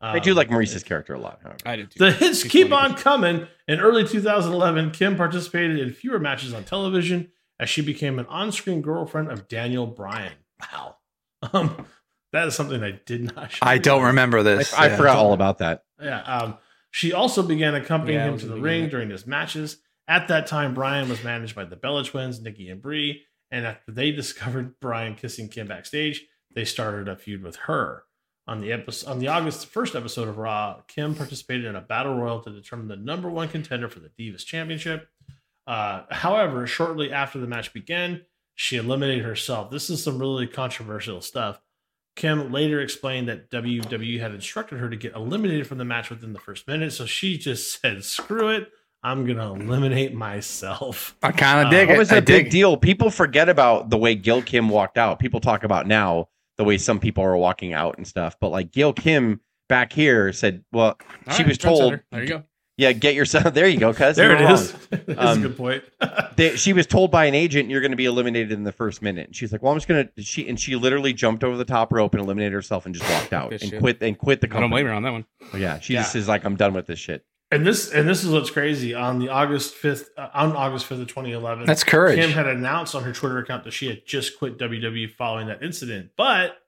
[0.00, 1.40] I do Um, like Maryse's character a lot.
[1.42, 1.58] However.
[1.64, 1.98] I did too.
[1.98, 2.92] the hits He's keep funny.
[2.94, 3.46] on coming.
[3.68, 7.30] In early 2011, Kim participated in fewer matches on television
[7.60, 10.32] as she became an on-screen girlfriend of Daniel Bryan.
[10.72, 10.96] Wow,
[11.52, 11.86] um,
[12.32, 13.54] that is something I did not.
[13.62, 14.10] I don't realize.
[14.12, 14.74] remember this.
[14.74, 14.96] I Yeah.
[14.96, 15.84] forgot all about that.
[16.02, 16.58] Yeah, um,
[16.90, 18.90] She also began accompanying Yeah, him to the the ring beginning.
[18.90, 19.78] during his matches.
[20.08, 23.22] At that time, Bryan was managed by the Bella twins, Nikki and Brie.
[23.50, 28.04] And after they discovered Bryan kissing Kim backstage, they started a feud with her.
[28.48, 32.14] On the episode, on the August first episode of Raw, Kim participated in a battle
[32.14, 35.08] royal to determine the number one contender for the Divas Championship.
[35.66, 38.22] Uh, however, shortly after the match began,
[38.54, 39.72] she eliminated herself.
[39.72, 41.60] This is some really controversial stuff.
[42.14, 46.32] Kim later explained that WWE had instructed her to get eliminated from the match within
[46.32, 48.70] the first minute, so she just said, "Screw it,
[49.06, 51.98] I'm gonna eliminate myself." I kind Uh, of dig It it.
[51.98, 52.50] was I a big dig.
[52.50, 52.76] deal.
[52.76, 55.18] People forget about the way Gil Kim walked out.
[55.18, 58.36] People talk about now the way some people are walking out and stuff.
[58.40, 62.02] But like Gil Kim back here said, well, All she right, was told, trendsetter.
[62.12, 62.42] There you go.
[62.78, 63.52] yeah, get yourself.
[63.54, 64.52] There you go, cuz There you're it wrong.
[64.54, 64.72] is.
[65.06, 65.84] That's Um, a good point.
[66.36, 69.00] They, she was told by an agent, "You're going to be eliminated in the first
[69.00, 71.56] minute." And she's like, "Well, I'm just going to." She and she literally jumped over
[71.56, 73.80] the top rope and eliminated herself and just walked out and shit.
[73.80, 74.82] quit and quit the I don't company.
[74.82, 75.24] blame her on that one.
[75.58, 78.30] Yeah, she just is like, "I'm done with this shit." And this and this is
[78.30, 78.94] what's crazy.
[78.94, 82.18] On the August fifth, uh, on August fifth of 2011, That's courage.
[82.18, 85.62] Kim had announced on her Twitter account that she had just quit WWE following that
[85.62, 86.58] incident, but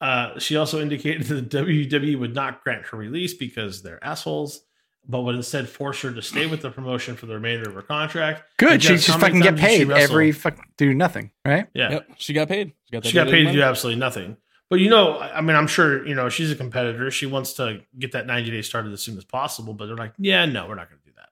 [0.00, 4.62] uh, she also indicated that WWE would not grant her release because they're assholes,
[5.06, 7.82] but would instead force her to stay with the promotion for the remainder of her
[7.82, 8.42] contract.
[8.56, 8.72] Good.
[8.72, 11.66] And She just fucking get times did she paid every fuck do nothing, right?
[11.74, 12.72] Yeah, Yep, she got paid.
[12.84, 14.36] She got, that she got paid to do absolutely nothing.
[14.70, 17.10] But you know, I mean, I'm sure you know she's a competitor.
[17.10, 19.74] She wants to get that 90 days started as soon as possible.
[19.74, 21.30] But they're like, yeah, no, we're not going to do that.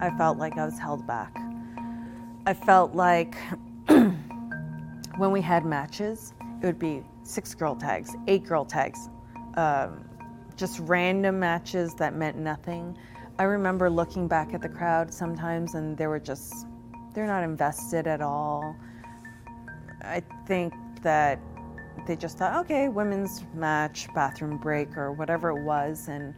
[0.00, 1.36] I felt like I was held back.
[2.46, 3.36] I felt like
[3.88, 9.10] when we had matches, it would be six girl tags, eight girl tags,
[9.56, 10.08] um,
[10.56, 12.96] just random matches that meant nothing.
[13.40, 16.66] I remember looking back at the crowd sometimes and they were just,
[17.14, 18.76] they're not invested at all.
[20.02, 21.40] I think that
[22.06, 26.08] they just thought, okay, women's match, bathroom break, or whatever it was.
[26.08, 26.34] And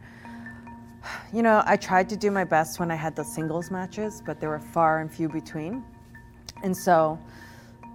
[1.33, 4.39] you know, I tried to do my best when I had the singles matches, but
[4.39, 5.83] they were far and few between.
[6.63, 7.19] And so,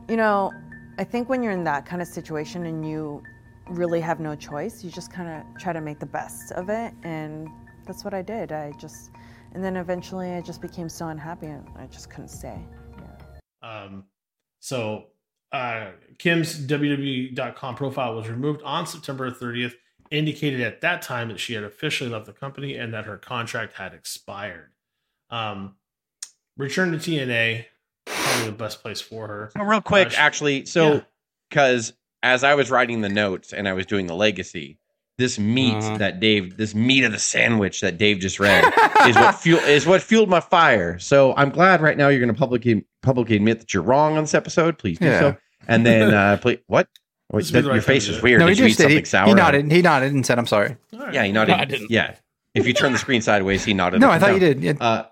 [0.08, 0.52] you know,
[0.98, 3.22] I think when you're in that kind of situation and you
[3.68, 6.94] really have no choice, you just kind of try to make the best of it.
[7.02, 7.48] And
[7.84, 8.52] that's what I did.
[8.52, 9.10] I just,
[9.52, 12.58] and then eventually I just became so unhappy and I just couldn't stay.
[12.98, 13.68] Yeah.
[13.68, 14.04] Um,
[14.60, 15.06] so
[15.56, 19.72] uh, Kim's WWE.com profile was removed on September 30th,
[20.10, 23.74] indicated at that time that she had officially left the company and that her contract
[23.74, 24.70] had expired.
[25.30, 25.74] Um,
[26.56, 27.64] return to TNA,
[28.06, 29.50] probably the best place for her.
[29.56, 31.00] So real quick, Uh, she- actually, so Yeah.
[31.50, 31.92] because
[32.22, 34.78] as I was writing the notes and I was doing the legacy,
[35.18, 35.96] this meat Uh-huh.
[35.98, 38.64] that Dave, this meat of the sandwich that Dave just read,
[39.08, 40.98] is what fuel is what fueled my fire.
[40.98, 44.24] So I'm glad right now you're going to publicly publicly admit that you're wrong on
[44.24, 44.78] this episode.
[44.78, 45.20] Please do Yeah.
[45.20, 45.36] so.
[45.68, 46.88] And then, uh, please, what?
[47.32, 48.40] Wait, This would be that- right your face to is weird.
[48.40, 48.82] no, he Did you eat just did.
[48.84, 49.26] something He, sour?
[49.28, 49.72] he nodded.
[49.72, 51.14] He nodded and said, "I'm sorry." All right.
[51.14, 51.52] Yeah, he nodded.
[51.52, 51.90] No, I didn't.
[51.90, 52.14] Yeah.
[52.54, 54.00] If you turn the screen sideways, he nodded.
[54.00, 54.60] No, I and thought you did.
[54.62, 54.72] Yeah.
[54.80, 55.04] Uh,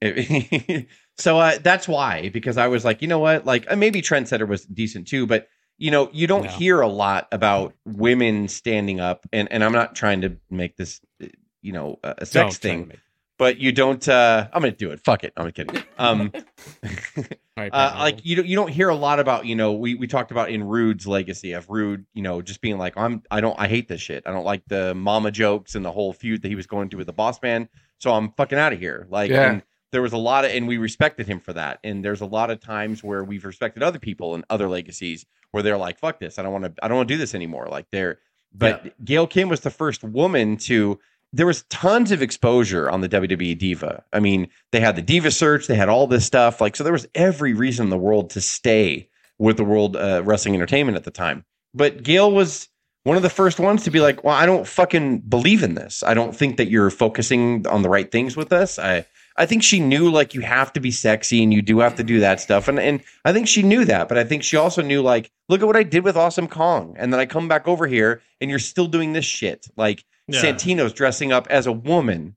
[0.00, 0.86] it-
[1.18, 4.48] so uh, that's why, because I was like, you know what, like uh, maybe Trendsetter
[4.48, 6.50] was decent too, but you know, you don't No.
[6.50, 11.00] hear a lot about women standing up, and and I'm not trying to make this,
[11.22, 11.26] uh,
[11.62, 12.98] you know, a a sex Don't try to thing, make-
[13.40, 14.06] but you don't.
[14.06, 15.00] uh I'm gonna do it.
[15.00, 15.32] Fuck it.
[15.36, 15.82] I'm kidding.
[15.98, 16.30] Um,
[16.84, 17.24] All
[17.56, 19.94] right, uh, Pat like you don't you don't hear a lot about you know we
[19.94, 23.40] we talked about in Rude's legacy of Rude you know just being like I'm I
[23.40, 26.42] don't I hate this shit I don't like the mama jokes and the whole feud
[26.42, 29.06] that he was going through with the boss man so I'm fucking out of here
[29.10, 29.50] like Yeah.
[29.50, 32.26] and there was a lot of and we respected him for that and there's a
[32.26, 36.20] lot of times where we've respected other people and other legacies where they're like fuck
[36.20, 38.18] this I don't want to I don't want to do this anymore like they're
[38.52, 40.98] but Gail Kim was the first woman to
[41.32, 44.02] there was tons of exposure on the WWE Diva.
[44.12, 46.60] I mean, they had the Diva search, they had all this stuff.
[46.60, 50.22] Like, so there was every reason in the world to stay with the World uh,
[50.24, 51.44] Wrestling Entertainment at the time.
[51.72, 52.68] But Gail was
[53.04, 56.02] one of the first ones to be like, well, I don't fucking believe in this.
[56.02, 58.78] I don't think that you're focusing on the right things with us.
[58.78, 61.94] I, I think she knew like you have to be sexy and you do have
[61.94, 62.68] to do that stuff.
[62.68, 65.62] And and I think she knew that, but I think she also knew like, look
[65.62, 66.94] at what I did with Awesome Kong.
[66.98, 69.66] And then I come back over here and you're still doing this shit.
[69.76, 70.42] Like Yeah.
[70.42, 72.36] Santino's dressing up as a woman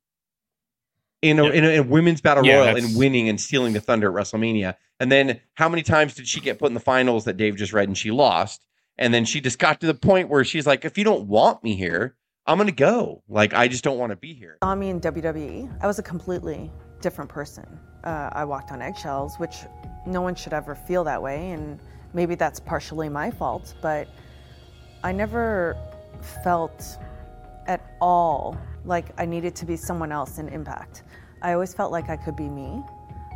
[1.21, 1.51] in a, Yeah.
[1.51, 4.07] in, a, in a women's battle Yeah, royal that's- and winning and stealing the thunder
[4.09, 4.75] at WrestleMania.
[4.99, 7.73] And then how many times did she get put in the finals that Dave just
[7.73, 8.63] read and she lost?
[8.97, 11.63] And then she just got to the point where she's like, if you don't want
[11.63, 13.23] me here, I'm going to go.
[13.27, 14.57] Like, I just don't want to be here.
[14.63, 16.69] saw me in WWE, I was a completely
[17.01, 17.65] different person.
[18.03, 19.55] Uh, I walked on eggshells, which
[20.05, 21.79] no one should ever feel that way, and
[22.13, 24.07] maybe that's partially my fault, but
[25.03, 25.75] I never
[26.43, 26.97] felt
[27.67, 31.03] at all like I needed to be someone else in Impact.
[31.41, 32.83] I always felt like I could be me.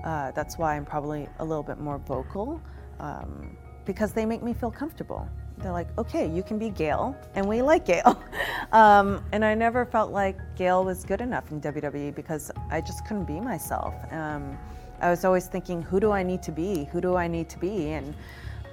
[0.03, 2.61] Uh, that's why I'm probably a little bit more vocal,
[2.99, 5.27] um, because they make me feel comfortable.
[5.59, 8.21] they're like, okay, you can be Gail, and we like Gail.
[8.73, 13.05] Um, and I never felt like Gail was good enough in WWE because I just
[13.05, 13.95] couldn't be myself.
[14.11, 14.57] Um,
[14.99, 16.83] I was always thinking, who do I need to be?
[16.91, 17.91] Who do I need to be?
[17.91, 18.13] And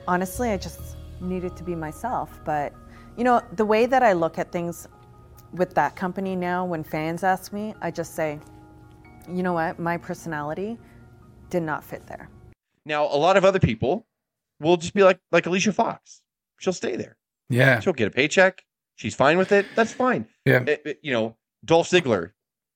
[0.08, 2.40] honestly, I just needed to be myself.
[2.44, 2.72] But
[3.16, 4.88] you know, the way that I look at things
[5.54, 8.38] with that company now, when fans ask me, I just say,
[9.28, 10.78] you know what, my personality
[11.50, 12.28] did not fit there.
[12.84, 14.06] Now, a lot of other people
[14.60, 16.22] will just be like like Alicia Fox.
[16.58, 17.16] She'll stay there.
[17.48, 17.80] Yeah.
[17.80, 18.64] She'll get a paycheck.
[18.96, 19.66] She's fine with it.
[19.74, 20.26] That's fine.
[20.44, 20.62] Yeah.
[20.66, 22.32] It- it- you know, Dolph Ziggler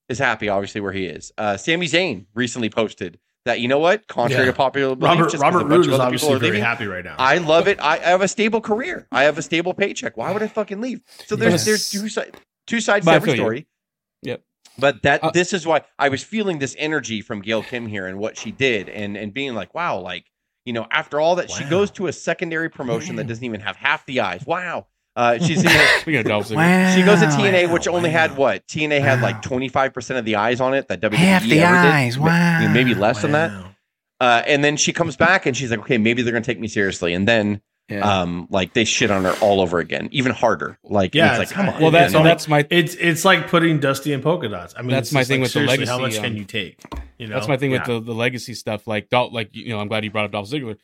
[0.08, 1.32] is happy, obviously, where he is.
[1.38, 4.06] Uh, Sami Zayn recently posted that, you know what?
[4.08, 4.52] Contrary Yeah.
[4.52, 6.38] to popular belief, Robert just 'cause Robert a bunch Roode of is other people obviously
[6.38, 7.16] very leaving, happy right now.
[7.18, 7.78] I love it.
[7.80, 9.06] I, I have a stable career.
[9.12, 10.16] I have a stable paycheck.
[10.16, 11.02] Why would I fucking leave?
[11.26, 11.64] So there's Yes.
[11.64, 13.40] there's two sides two sides But to every feel you.
[13.42, 13.66] story.
[14.22, 14.42] Yep.
[14.78, 18.06] But that Uh, this is why I was feeling this energy from Gail Kim here
[18.06, 20.26] and what she did and and being like, wow, like
[20.64, 23.74] you know, after all that, she goes to a secondary promotion that doesn't even have
[23.76, 24.44] half the eyes.
[24.46, 24.86] Wow.
[25.16, 27.36] Uh, she's in a, Speaking of Dolph she goes to Wow.
[27.38, 30.74] TNA, which only had what TNA had like twenty five percent of the eyes on
[30.74, 31.92] it that WWE Half the ever did.
[31.92, 32.72] eyes, Ma- wow.
[32.72, 33.50] maybe less than that.
[34.20, 36.68] Uh, and then she comes back and she's like, okay, maybe they're gonna take me
[36.68, 37.14] seriously.
[37.14, 38.20] And then Yeah.
[38.20, 40.78] um, like they shit on her all over again, even harder.
[40.84, 41.80] Like Yeah, it's like, it's- come on.
[41.80, 44.74] well, that's Yeah, no, that's my It's it's like putting Dusty in polka dots.
[44.76, 45.90] I mean, That's my thing like, with the legacy.
[45.90, 46.82] How legacy, much can um, you take?
[47.18, 48.86] You know, That's my thing with the, the legacy stuff.
[48.86, 50.76] Like, Dolph, like you know, I'm glad you brought up Dolph Ziggler.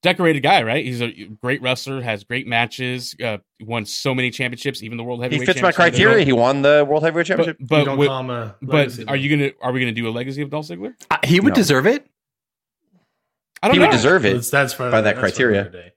[0.00, 0.84] Decorated guy, right?
[0.84, 1.10] He's a
[1.42, 5.40] great wrestler, has great matches, uh, won so many championships, even the world heavyweight.
[5.40, 6.24] he fits my criteria.
[6.24, 7.56] He won the World Heavyweight Championship.
[7.58, 10.08] You but don't with- call him a but are you gonna are we gonna do
[10.08, 10.94] a legacy of Dolph Ziggler?
[11.10, 11.54] Uh, he would No.
[11.56, 12.06] deserve it.
[13.60, 13.72] I don't know.
[13.72, 13.86] he know.
[13.86, 14.34] would deserve it.
[14.34, 15.92] That's, that's for, by that that's for criteria.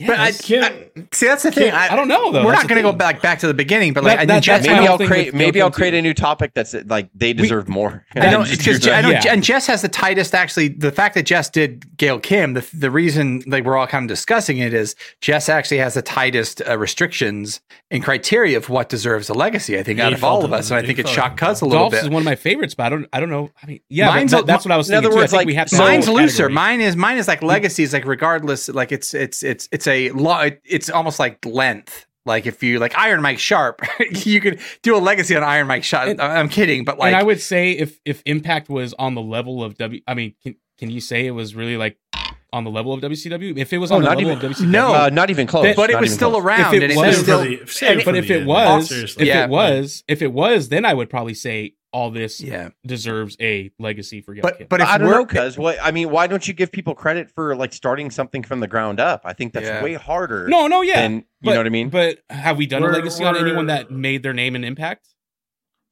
[0.00, 0.06] Another day.
[0.06, 0.40] But I, Yes.
[0.42, 1.72] Kim- I- see, that's the thing.
[1.72, 2.44] I don't know, though.
[2.44, 4.24] We're That's not going to go back back to the beginning, but like That- I
[4.24, 5.96] know that- Jess, maybe I'll create maybe I'll create too.
[5.98, 8.04] a new topic that's like they deserve more.
[8.16, 9.22] I know And because just- I know, yeah.
[9.28, 10.34] and Jess has the tightest.
[10.34, 14.04] Actually, the fact that Jess did Gail Kim, the the reason like we're all kind
[14.04, 17.60] of discussing it is Jess actually has the tightest uh, restrictions
[17.90, 19.78] and criteria of what deserves a legacy.
[19.78, 21.44] I think Yeah, out of all of us, and I think it felt shocked it.
[21.46, 22.04] Cuz a little Dolph's bit.
[22.04, 23.50] is one of my favorites, but I don't I don't know.
[23.62, 25.46] I mean, yeah, Mine's but a- that- that's what I was in other words, like,
[25.46, 26.48] we have to Mine's looser.
[26.48, 28.68] Mine is mine is like legacy is like regardless.
[28.68, 30.46] Like it's it's it's it's a law.
[30.64, 32.06] It's almost like length.
[32.26, 33.80] Like if you like Iron Mike Sharpe,
[34.24, 36.08] you could do a legacy on Iron Mike Sharpe.
[36.10, 39.22] And- I'm kidding, but like and I would say if if Impact was on the
[39.22, 41.98] level of W, I mean, can can you say it was really like
[42.52, 43.56] on the level of WCW?
[43.56, 44.94] If it was Oh, on the not level even- of WCW, no.
[44.94, 45.74] uh, not even close.
[45.76, 46.44] but it was still close.
[46.44, 47.94] around, If it was- was Save it still.
[47.96, 49.22] the- but if it end, was, seriously.
[49.22, 49.44] if Yeah.
[49.44, 53.70] it was, if it was, then I would probably say all this Yeah, deserves a
[53.78, 54.52] legacy for Gail Kim.
[54.60, 56.70] but but if I don't we're know, cuz what I mean, why don't you give
[56.70, 59.22] people credit for like starting something from the ground up?
[59.24, 59.82] I think that's Yeah.
[59.82, 60.46] way harder.
[60.48, 61.88] no, no, yeah, than- you but, know what I mean?
[61.88, 65.06] But have we done We're- a legacy on anyone that made their name in Impact?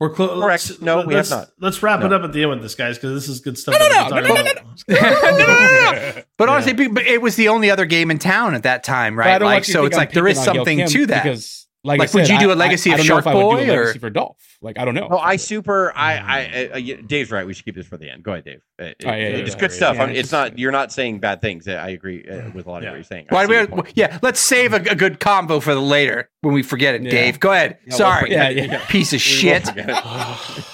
[0.01, 0.41] We're close.
[0.41, 0.81] Correct.
[0.81, 1.49] No, we have let's, not.
[1.59, 3.75] Let's wrap it up at the end with this, guys, because this is good stuff.
[3.77, 7.35] No, no, that no, we're no, no, talking no, but honestly, be- but it was
[7.35, 9.33] the only other game in town at that time, right?
[9.33, 11.07] Like want you to so, it's I'm like there is picking on Gail something to
[11.07, 11.23] that.
[11.25, 13.27] Because, like, Like, I would you do a legacy I, of I don't Shark if
[13.29, 14.37] I would do Boy, a legacy or- for Dolph?
[14.61, 15.07] Like, I don't know.
[15.07, 15.93] No, I super.
[15.95, 17.47] I, I, I, I, Dave's right.
[17.47, 18.25] We should keep this for the end.
[18.25, 18.61] Go ahead, Dave.
[18.79, 19.97] Uh, Oh, yeah, it's yeah, good yeah, stuff.
[19.97, 20.59] yeah, I mean, it's it's not.
[20.59, 21.69] You're not saying bad things.
[21.69, 23.27] I agree uh, with a lot of what you're saying.
[23.29, 23.67] Why do we?
[23.67, 23.93] point.
[23.95, 27.03] Yeah, let's save a, a good combo for the later when we forget it.
[27.03, 27.11] Yeah.
[27.11, 27.79] Dave, go ahead.
[27.87, 28.71] we'll Sorry, forget it.
[28.71, 29.69] Yeah, piece of shit.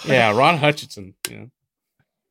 [0.07, 1.15] yeah, Ron Hutchinson.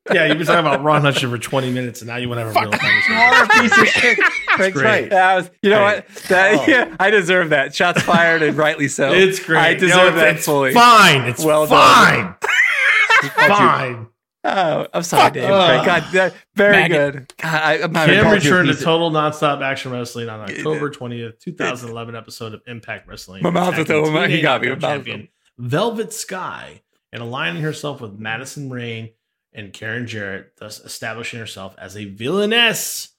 [0.10, 0.22] You know.
[0.22, 2.46] Yeah, you've been talking about Ron Hutchinson for 20 minutes, and now you want to
[2.46, 3.14] have a real conversation.
[3.14, 4.18] You are a piece of shit.
[4.48, 4.84] Craig's great.
[4.86, 5.10] right.
[5.10, 5.96] That was, you know Hey.
[5.96, 6.08] what?
[6.28, 6.66] That, Oh.
[6.68, 7.74] yeah, I deserve that.
[7.74, 9.14] Shots fired, and rightly so.
[9.14, 9.60] It's great.
[9.60, 10.74] I No, deserve it's- that fully.
[10.74, 11.22] Fine.
[11.30, 12.36] It's Well fine.
[13.26, 14.08] It's fine.
[14.44, 15.46] Oh, I'm sorry, Dave.
[15.50, 15.86] Ugh.
[15.86, 17.14] God, that, very Maggot.
[17.14, 17.34] good.
[17.38, 20.42] God, I, I'm not Kim called you a returned to Total Nonstop Action Wrestling on
[20.42, 23.42] October 20th, 2011 episode of Impact Wrestling.
[23.44, 24.30] My mouth is open.
[24.30, 24.68] He got me.
[24.68, 26.82] My mouth champion Velvet Sky
[27.14, 29.12] and aligning herself with Madison Rayne
[29.54, 33.10] and Karen Jarrett, thus establishing herself as a villainess.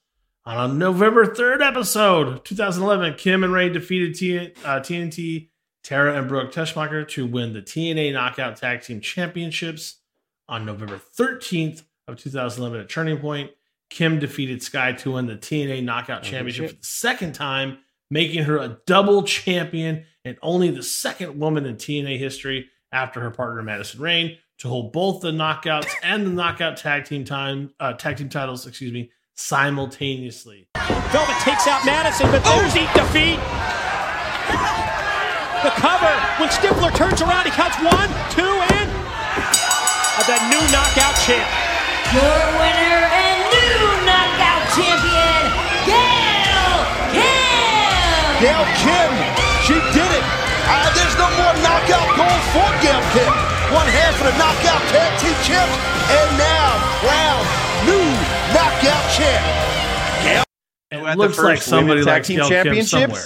[0.45, 5.49] On a November 3rd episode, 2011, Kim and Ray defeated T- uh, TNT,
[5.83, 10.01] Tara and Brooke Tessmacher to win the TNA Knockout Tag Team Championships.
[10.47, 13.49] On November 13th of 2011 at Turning Point,
[13.89, 17.79] Kim defeated Sky to win the TNA Knockout Championship for the second time,
[18.11, 23.31] making her a double champion and only the second woman in TNA history after her
[23.31, 27.93] partner Madison Rayne to hold both the knockouts and the knockout tag team time uh,
[27.93, 30.67] tag team titles, excuse me, simultaneously.
[31.11, 33.39] Velvet takes out Madison, but there's the defeat.
[35.63, 36.13] The cover.
[36.37, 38.89] When Stifler turns around, he counts one, two, and
[40.25, 41.45] the new knockout champ.
[42.13, 45.41] Your winner and new knockout champion,
[45.85, 46.73] Gail
[47.13, 48.25] Kim!
[48.41, 49.11] Gail Kim,
[49.65, 50.25] she did it.
[50.67, 53.54] Uh, there's no more knockout gold for Gail Kim.
[53.73, 55.75] One half of the knockout tag team champs,
[56.11, 57.47] and now crowned
[57.87, 58.05] new
[58.53, 59.43] knockout champ.
[60.23, 60.43] Yeah.
[60.91, 62.91] It looks like first somebody women's tag likes team Gail championships?
[62.91, 63.21] somewhere.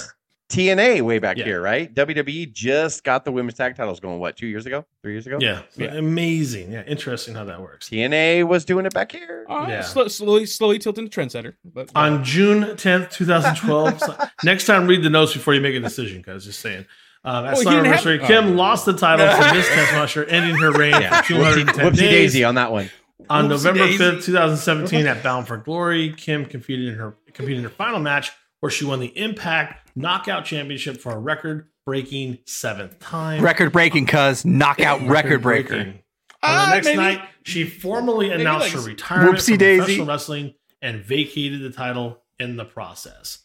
[0.50, 1.44] TNA way back Yeah.
[1.44, 1.94] here, right?
[1.94, 4.18] WWE just got the women's tag titles going.
[4.18, 4.84] What two years ago?
[5.02, 5.38] Three years ago?
[5.40, 5.94] Yeah, Yeah.
[5.94, 6.72] amazing.
[6.72, 7.88] Yeah, interesting how that works.
[7.88, 9.44] TNA was doing it back here.
[9.48, 9.82] Uh, Yeah.
[9.82, 11.54] slow, slowly, slowly tilting to trendsetter.
[11.64, 14.00] But On June 10th, 2012.
[14.00, 16.44] so next time, read the notes before you make a decision, guys.
[16.46, 16.86] Just saying.
[17.22, 18.26] Um, at Oh, he Slam didn't have- Anniversary, oh.
[18.26, 21.20] Kim lost the title to Miss Tessmacher, ending her reign Yeah.
[21.20, 22.10] for 210 Whoopsie days.
[22.32, 22.90] daisy on that one.
[23.28, 23.98] On Whoopsie November daisy.
[24.04, 28.32] 5th, 2017, at Bound for Glory, Kim competed in her competed in her final match
[28.60, 33.42] where she won the Impact Knockout Championship for a record-breaking seventh time.
[33.42, 35.74] Record breaking, cuz knockout record breaker.
[35.76, 36.02] Record-breaking.
[36.42, 39.78] On the next maybe- night, she formally announced like- her retirement Whoopsie from daisy.
[39.80, 43.40] professional wrestling and vacated the title in the process.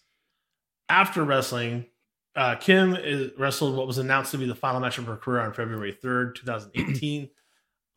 [0.87, 1.85] After wrestling,
[2.35, 5.41] uh, Kim is, wrestled what was announced to be the final match of her career
[5.41, 7.29] on February 3rd, 2018,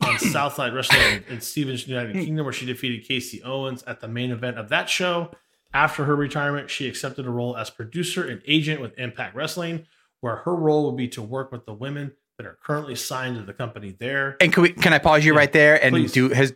[0.05, 4.31] on Southside Wrestling in Stevens, United Kingdom, where she defeated Kasey Owens at the main
[4.31, 5.31] event of that show.
[5.75, 9.87] After her retirement, she accepted a role as producer and agent with Impact Wrestling,
[10.21, 13.43] where her role would be to work with the women that are currently signed to
[13.43, 14.37] the company there.
[14.41, 16.13] And can we can I pause you Yeah, right there and please.
[16.13, 16.55] do has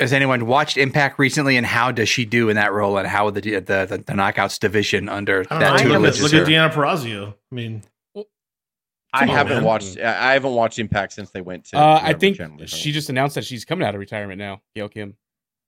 [0.00, 3.30] has anyone watched Impact recently and how does she do in that role and how
[3.30, 5.76] the the the, the knockouts division under I don't that know.
[5.78, 6.48] two Look tutelage at, look at?
[6.48, 7.34] Deonna Purrazzo.
[7.50, 7.82] I mean,
[9.12, 9.64] I on, haven't man.
[9.64, 9.98] watched.
[9.98, 11.78] I I haven't watched Impact since they went to.
[11.78, 14.88] uh, I think channel she just announced that she's coming out of retirement now, Gail
[14.88, 15.16] Kim,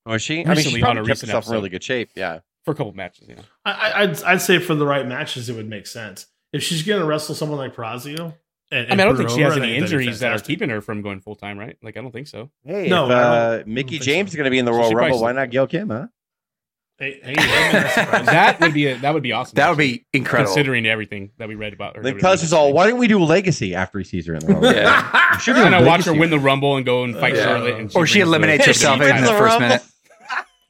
[0.07, 0.41] was she.
[0.41, 2.11] I mean, recently she on probably a kept recent herself in really good shape.
[2.15, 2.41] Yeah.
[2.65, 3.29] for a couple matches.
[3.29, 6.27] You know, I, I- I'd, I'd say for the right matches, it would make sense.
[6.53, 8.35] If she's going to wrestle someone like Purrazzo,
[8.71, 10.39] and, I mean, I don't think she has any think that'd be injuries that are
[10.39, 11.77] keeping her from going full time, right?
[11.83, 12.51] Like, I don't think so.
[12.65, 14.33] Hey, No, if, uh, Mickie James so.
[14.33, 15.21] is going to be in the Royal she Rumble.
[15.21, 15.91] Why not Gail Kim?
[15.91, 16.07] Huh?
[16.99, 18.27] Hey, hey, I mean, that's surprising.
[18.27, 19.55] That would be a, that would be awesome.
[19.57, 20.53] That would be incredible.
[20.53, 22.03] considering everything that we read about her.
[22.03, 22.75] Then WWE Cuz is all.
[22.75, 24.71] Why don't we do Legacy after he sees her in the Rumble?
[24.75, 25.31] Yeah.
[25.33, 27.45] We should do And I watch her win the Rumble and go and fight Yeah.
[27.45, 29.83] Charlotte, and Or she eliminates herself in the the first minute.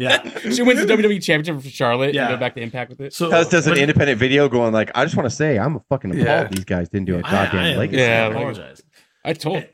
[0.01, 0.39] Yeah.
[0.53, 2.15] She wins the WWE Championship for Charlotte.
[2.15, 2.27] Yeah.
[2.29, 3.13] and go back to Impact with it.
[3.15, 5.77] So Cuz does an but- independent video going like, I just want to say I'm
[5.77, 6.49] a fucking appalled Yeah.
[6.51, 8.01] these guys didn't do a I- goddamn I am- Legacy.
[8.01, 8.83] Yeah, I apologize.
[9.25, 9.65] I told.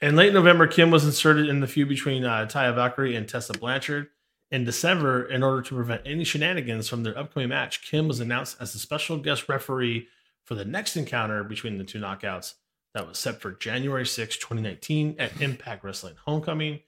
[0.00, 3.52] In late November, Kim was inserted in the feud between uh, Taya Valkyrie and Tessa
[3.52, 4.06] Blanchard.
[4.50, 8.56] In December, in order to prevent any shenanigans from their upcoming match, Kim was announced
[8.60, 10.06] as the special guest referee
[10.44, 12.54] for the next encounter between the two knockouts
[12.94, 16.80] that was set for January 6, 2019 at Impact Wrestling Homecoming.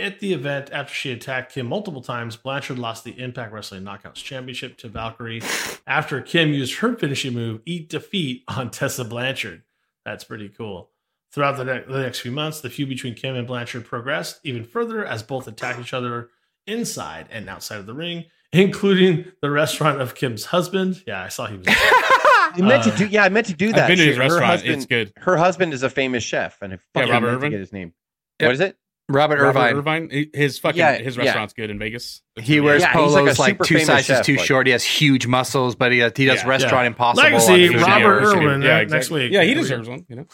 [0.00, 4.14] At the event, after she attacked Kim multiple times, Blanchard lost the Impact Wrestling Knockouts
[4.16, 5.42] Championship to Valkyrie
[5.86, 9.62] after Kim used her finishing move, Eat Defeat, on Tessa Blanchard.
[10.04, 10.90] That's pretty cool.
[11.32, 14.64] Throughout the, ne- the next few months, the feud between Kim and Blanchard progressed even
[14.64, 16.30] further as both attacked each other
[16.66, 21.02] inside and outside of the ring, including the restaurant of Kim's husband.
[21.06, 21.66] Yeah, I saw he was.
[21.68, 23.06] I meant to Uh, do.
[23.06, 23.82] Yeah, I meant to do that.
[23.82, 24.16] I've been to his.
[24.16, 24.44] Her restaurant.
[24.46, 25.12] husband- it's good.
[25.18, 27.50] Her husband is a famous chef, and I fucking Robert meant to Irvine?
[27.50, 27.92] get his name.
[28.40, 28.48] Yep.
[28.48, 28.76] What is it?
[29.08, 30.08] Robert Robert Irvine.
[30.10, 30.30] Irvine.
[30.34, 31.22] His fucking Yeah, his yeah.
[31.24, 32.22] restaurant's good in Vegas.
[32.36, 34.66] It's He wears Yeah, he's like a polos like, two sizes chef, too like- short.
[34.66, 36.48] He has huge muscles, but he, he does Yeah.
[36.48, 36.86] restaurant Yeah.
[36.88, 37.22] impossible.
[37.22, 38.36] Legacy, on Food Robert Network.
[38.36, 38.62] Irwin.
[38.62, 38.96] Yeah, exactly.
[38.96, 39.32] next week.
[39.32, 40.04] Yeah, he deserves one.
[40.08, 40.26] You know,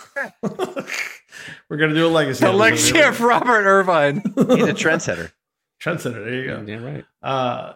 [1.68, 2.40] We're gonna do a legacy.
[2.40, 2.58] The episode.
[2.58, 4.16] legacy of Robert Irvine.
[4.24, 5.32] He's a trendsetter.
[5.82, 6.24] Trendsetter.
[6.24, 6.64] There you go.
[6.66, 7.04] yeah, right.
[7.22, 7.72] Uh,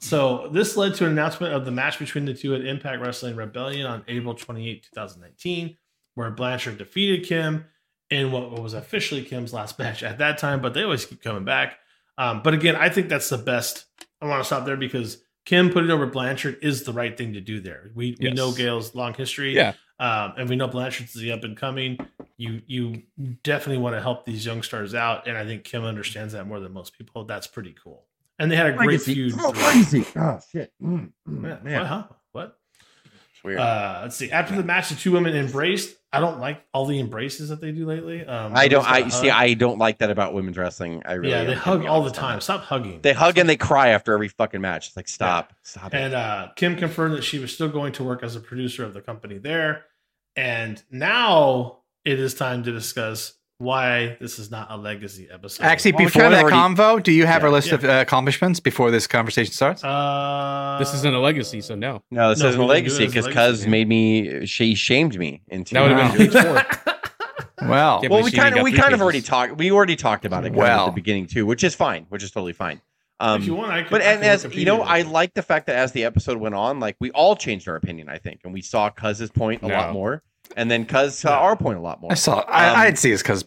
[0.00, 3.36] so this led to an announcement of the match between the two at Impact Wrestling
[3.36, 5.76] Rebellion on April 28, 2019,
[6.14, 7.64] where Blanchard defeated Kim
[8.10, 11.44] in what was officially Kim's last match at that time, but they always keep coming
[11.44, 11.78] back.
[12.18, 13.86] Um, but again, I think that's the best.
[14.20, 17.40] I want to stop there because Kim putting over Blanchard is the right thing to
[17.40, 17.90] do there.
[17.94, 18.36] We, we Yes.
[18.36, 19.54] know Gail's long history.
[19.54, 21.98] Yeah, Um, and we know Blanchard's the up and coming.
[22.36, 23.02] You you
[23.42, 26.58] definitely want to help these young stars out, and I think Kim understands that more
[26.60, 27.24] than most people.
[27.24, 28.04] That's pretty cool.
[28.38, 29.14] And they had a great Legacy.
[29.14, 29.34] feud.
[29.38, 30.06] Oh, throughout- Legacy.
[30.16, 30.72] Oh shit.
[30.82, 31.78] Mm, mm, Yeah, man.
[31.80, 31.86] What?
[31.86, 32.04] Huh?
[32.32, 32.58] What?
[33.40, 33.58] It's weird.
[33.58, 34.30] Uh, let's see.
[34.30, 35.96] After the match, the two women embraced.
[36.12, 38.22] I don't like all the embraces that they do lately.
[38.26, 38.84] Um, I don't.
[38.86, 39.30] I got a see.
[39.30, 41.02] I don't like that about women's wrestling.
[41.06, 41.30] I really.
[41.30, 42.42] yeah, they hug all the time.
[42.42, 43.00] Stop hugging.
[43.00, 44.88] They hug and they cry after every fucking match.
[44.88, 45.96] It's like stop, stop it.
[45.96, 48.92] And uh, Kim confirmed that she was still going to work as a producer of
[48.92, 49.84] the company there.
[50.36, 55.62] And now it is time to discuss why this is not a legacy episode.
[55.62, 57.74] Actually, Well, before kinda that already- convo, do you have Yeah, a list yeah.
[57.74, 59.84] of uh, accomplishments before this conversation starts?
[59.84, 62.02] uh, this isn't a legacy, so no.
[62.10, 63.62] no, this No, isn't a didn't do it legacy as because legacy.
[63.64, 64.46] Cuz made me.
[64.46, 65.74] She shamed me into.
[65.74, 66.62] That would have been page four.
[67.68, 69.56] well, well, we kind of we kind of already talked.
[69.56, 70.80] We already talked about it Well.
[70.80, 72.80] at the beginning too, which is fine, which is totally fine.
[73.22, 74.80] Um, if you want, I could, but I and as you know.
[74.80, 77.76] I like the fact that as the episode went on, like we all changed our
[77.76, 78.08] opinion.
[78.08, 80.22] I think, and we saw Cuz's point a lot more,
[80.56, 82.10] and then Cuz saw our point a lot more.
[82.12, 82.40] I saw.
[82.48, 83.44] I, Um, I'd see it's because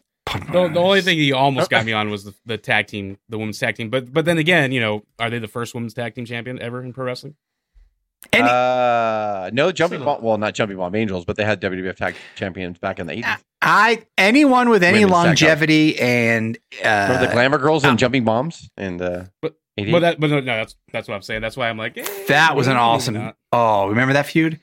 [0.51, 3.37] The, the only thing he almost got me on was the, the tag team, the
[3.37, 3.89] women's tag team.
[3.89, 6.81] But but then again, you know, are they the first women's tag team champion ever
[6.83, 7.35] in pro wrestling?
[8.31, 10.21] Any- uh, no jumping So- bomb.
[10.21, 13.25] Well, not jumping bomb angels, but they had WWF tag champions back in the eighties.
[13.61, 18.23] I anyone with any Women's longevity and Remember the uh, glamour girls and um, jumping
[18.23, 21.41] bombs and uh, But- But that but no, no, that's that's what I'm saying.
[21.41, 23.33] That's why I'm like eh, that was an awesome.
[23.51, 24.59] Oh, remember that feud?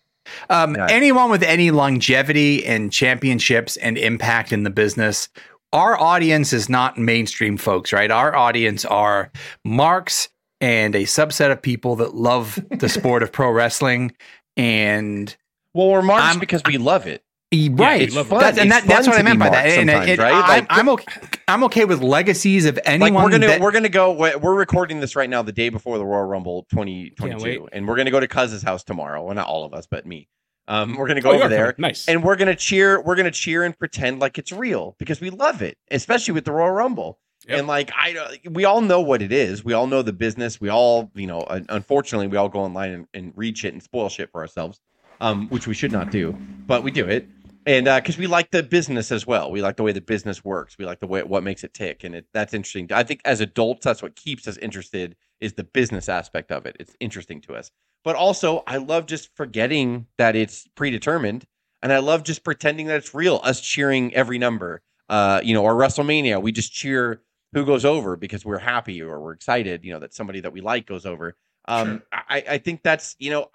[0.49, 0.87] Um, Yeah.
[0.91, 5.29] Anyone with any longevity and championships and impact in the business,
[5.73, 8.11] our audience is not mainstream folks, right?
[8.11, 9.31] Our audience are
[9.65, 10.29] marks
[10.61, 14.13] and a subset of people that love the sport of pro wrestling.
[14.57, 15.35] And
[15.75, 17.23] Well, we're marks I'm- because we love it.
[17.53, 18.41] right, it's fun.
[18.41, 19.67] That's, and It's that, that's fun what I to meant by that.
[19.67, 20.33] And, sometimes, and right?
[20.35, 21.05] I, Like- I'm okay.
[21.49, 23.13] I'm okay with legacies of anyone.
[23.15, 25.69] like we're gonna that, we're gonna go we're we're recording this right now the day
[25.69, 29.49] before the royal rumble 2022 and we're gonna go to cuz's house tomorrow well not
[29.49, 30.29] all of us but me
[30.71, 31.89] um we're gonna go Oh, over there coming.
[31.91, 32.09] Nice.
[32.09, 35.61] and we're gonna cheer we're gonna cheer and pretend like it's real because we love
[35.61, 37.19] it especially with the royal rumble
[37.49, 37.59] Yep.
[37.59, 40.61] and like i uh, we all know what it is we all know the business
[40.61, 44.09] we all you know unfortunately we all go online and, and read shit and spoil
[44.11, 44.79] shit for ourselves
[45.23, 46.33] um which we should not do
[46.67, 47.27] but we do it
[47.67, 49.51] and because we like the business as well.
[49.51, 50.77] We like the way the business works.
[50.79, 52.05] We like the way what makes it tick.
[52.05, 52.89] And it, that's interesting.
[52.93, 56.77] I think as adults that's what keeps us interested is the business aspect of it.
[56.81, 57.71] It's interesting to us.
[58.03, 61.45] But also i love just forgetting that it's predetermined.
[61.83, 64.83] And i love just pretending that it's real us cheering every number.
[65.09, 69.21] Uh you know or wrestlemania we just cheer who goes over because we're happy or
[69.21, 71.37] we're excited you know that somebody that we like goes over.
[71.67, 73.49] Um i i think that's you know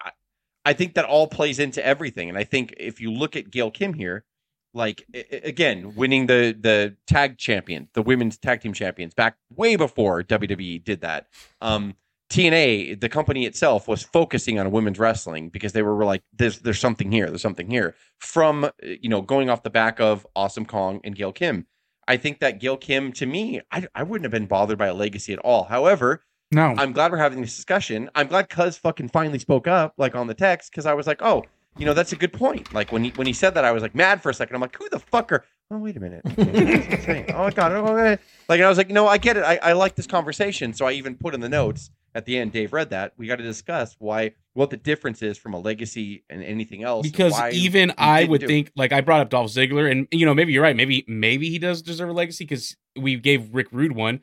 [0.66, 2.30] I, think that all plays into everything.
[2.30, 4.26] And I think if you look at Gail Kim here,
[4.74, 10.22] like again, winning the the tag champion, the women's tag team champions back way before
[10.22, 11.28] WWE did that.
[11.62, 11.96] Um,
[12.30, 16.80] TNA, the company itself, was focusing on women's wrestling because they were like, "There's there's
[16.80, 17.28] something here.
[17.28, 21.32] There's something here." From you know, going off the back of Awesome Kong and Gail
[21.32, 21.68] Kim,
[22.08, 24.94] I think that Gail Kim, to me, I I wouldn't have been bothered by a
[24.94, 25.66] legacy at all.
[25.66, 26.24] However,
[26.56, 28.10] no, I'm glad we're having this discussion.
[28.16, 31.22] I'm glad Cuz fucking finally spoke up, like on the text, because I was like,
[31.22, 31.44] oh,
[31.78, 32.74] you know, that's a good point.
[32.74, 34.56] Like when he when he said that, I was like mad for a second.
[34.56, 35.44] I'm like, who the fuck are?
[35.72, 36.22] Oh, wait a minute.
[36.24, 37.32] What's he saying?
[37.34, 37.72] oh my god.
[37.72, 38.22] Oh, okay.
[38.48, 39.44] Like I was like, no, I get it.
[39.44, 40.74] I, I like this conversation.
[40.74, 42.52] So I even put in the notes at the end.
[42.54, 43.14] Dave read that.
[43.18, 47.10] We got to discuss why what the difference is from a legacy and anything else.
[47.10, 48.48] because even I would do it.
[48.48, 50.76] think like I brought up Dolph Ziggler, and you know maybe you're right.
[50.76, 54.22] Maybe maybe he does deserve a legacy because we gave Rick Rude one,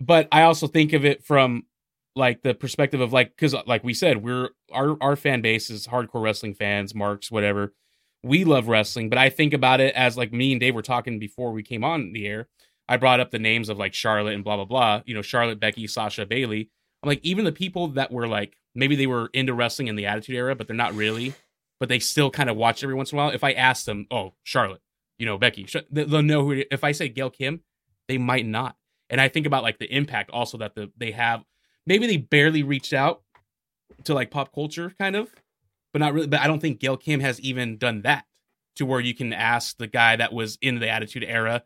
[0.00, 1.64] but I also think of it from
[2.14, 5.86] like the perspective of like because like we said we're our our fan base is
[5.86, 7.74] hardcore wrestling fans, marks whatever.
[8.22, 11.18] We love wrestling, but I think about it as like me and Dave were talking
[11.18, 12.48] before we came on the air.
[12.88, 15.02] I brought up the names of like Charlotte and blah blah blah.
[15.06, 16.70] You know Charlotte, Becky, Sasha, Bayley.
[17.02, 20.06] I'm like even the people that were like maybe they were into wrestling in the
[20.06, 21.34] Attitude Era, but they're not really
[21.78, 23.30] but they still kind of watch every once in a while.
[23.30, 24.80] If I ask them, oh, Charlotte,
[25.18, 26.62] you know, Becky, they- they'll know who.
[26.70, 27.60] If I say Gail Kim,
[28.08, 28.76] they might not.
[29.10, 31.44] And I think about like the impact also that the they have.
[31.86, 33.22] Maybe they barely reached out
[34.04, 35.28] to like pop culture, kind of,
[35.92, 36.26] but not really.
[36.26, 38.24] But I don't think Gail Kim has even done that
[38.76, 41.62] to where you can ask the guy that was in the Attitude Era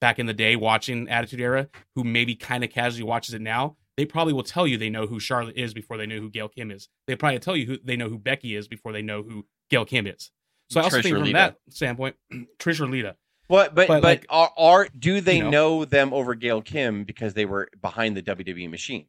[0.00, 3.76] back in the day, watching Attitude Era, who maybe kind of casually watches it now.
[3.96, 6.48] They probably will tell you they know who Charlotte is before they know who Gail
[6.48, 6.88] Kim is.
[7.06, 9.84] They probably tell you who they know who Becky is before they know who Gail
[9.84, 10.30] Kim is.
[10.70, 11.36] So I also Trish think from Lita.
[11.36, 12.16] that standpoint,
[12.58, 13.16] Trish or Lita.
[13.48, 15.50] What, but But, but, like, are, are do they you know.
[15.50, 15.84] know.
[15.84, 19.06] them over Gail Kim because they were behind the WWE machine?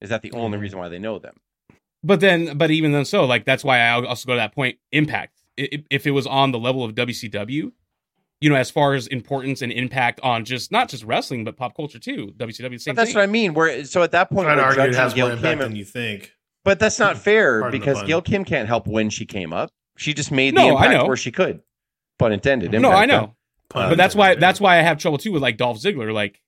[0.00, 1.36] Is that the only reason why they know them?
[2.02, 4.78] But then, but even then, so like that's why I also go to that point.
[4.92, 5.40] Impact.
[5.58, 7.72] I- i- If it was on the level of WCW,
[8.40, 11.74] you know, as far as importance and impact on just not just wrestling but pop
[11.74, 12.34] culture too.
[12.36, 13.18] WCW, same But that's thing.
[13.18, 13.54] what I mean.
[13.54, 15.76] Where so at that point, I'd argue it judging has more Gail impact Kim, than
[15.76, 16.32] you think.
[16.64, 18.02] but that's not fair Pardon because.
[18.02, 19.70] Gail Kim can't help when she came up.
[19.96, 21.06] She just made No, the I impact know.
[21.06, 21.62] where she could.
[22.18, 22.72] Pun intended.
[22.72, 23.34] no, I know,
[23.70, 26.12] Pun but that's why that's why I have trouble too with like Dolph Ziggler.
[26.12, 26.40] Like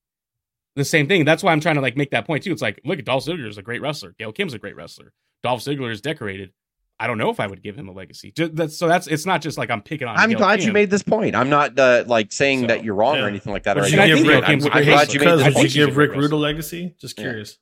[0.76, 1.24] the same thing.
[1.24, 2.52] That's why I'm trying to like make that point too.
[2.52, 4.14] It's like, look, at Dolph Ziggler is a great wrestler.
[4.18, 5.12] Gail Kim's a great wrestler.
[5.42, 6.52] Dolph Ziggler is decorated.
[6.98, 8.32] I don't know if I would give him a legacy.
[8.36, 10.16] That's, so that's it's not just like I'm picking on.
[10.16, 11.34] I'm Gail glad you made this point.
[11.36, 13.24] I'm not uh, like saying So, that you're wrong yeah.
[13.24, 13.76] or anything like that.
[13.76, 14.24] Would or you I anything.
[14.24, 15.74] think give Gail Rick, Kim's a I'm glad you made because this would point.
[15.74, 16.94] you give Rick Rude a legacy?
[17.00, 17.24] Just Yeah.
[17.24, 17.58] curious.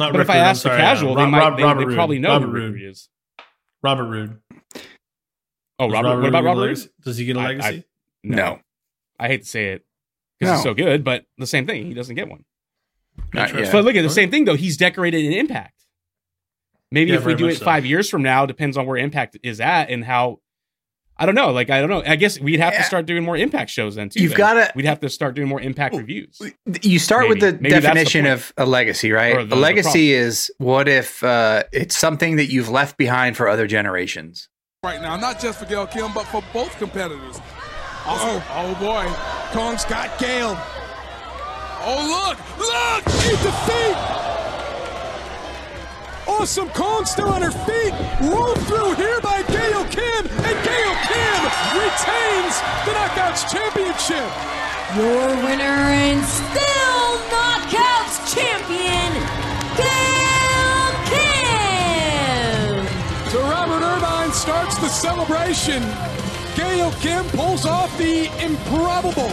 [0.00, 1.56] Not But if I Rude, I'm ask the sorry, uh, casual, they Rob- might Rob-
[1.58, 1.94] they, Robert they Roode.
[1.94, 3.08] probably know Robert who Rick Rude is.
[3.82, 4.38] Robert Roode.
[5.80, 6.20] Oh, Does Robert.
[6.20, 6.44] What about Robert?
[6.44, 6.68] get a Roode?
[6.68, 6.90] legacy?
[7.04, 7.84] Does he get a I- I- legacy?
[8.22, 8.58] no,
[9.18, 9.84] I hate to say it
[10.38, 11.86] because he's so good, but the same thing.
[11.86, 12.44] He doesn't get one.
[13.34, 13.72] Not yet.
[13.72, 14.56] But look at the same thing though.
[14.56, 15.74] He's decorated in Impact.
[16.92, 17.64] Maybe Yeah, if we do it so.
[17.64, 20.40] five years from now, depends on where Impact is at and how.
[21.16, 21.50] I don't know.
[21.50, 22.02] Like I don't know.
[22.06, 22.78] I guess we'd have Yeah.
[22.78, 24.22] to start doing more Impact shows then too.
[24.22, 26.40] You've gotta- We'd have to start doing more Impact reviews.
[26.82, 29.46] You start with the Maybe that's the definition of a legacy, right?
[29.46, 33.66] The- a legacy is what if uh, it's something that you've left behind for other
[33.66, 34.48] generations.
[34.82, 37.38] Right now, not just for Gail Kim, but for both competitors.
[38.06, 39.04] Oh, oh boy.
[39.52, 40.56] Kong's got Gail.
[41.84, 43.96] Oh, look, look, eight to feet.
[46.26, 47.92] Awesome Kong still on her feet.
[48.24, 51.40] Rolled through here by Gail Kim, and Gail Kim
[51.76, 52.56] retains
[52.88, 54.32] the Knockouts Championship.
[54.96, 59.12] Your winner and still Knockouts champion,
[59.76, 60.19] Gail
[64.40, 65.82] celebration.
[66.56, 69.32] Gail Kim pulls off the improbable.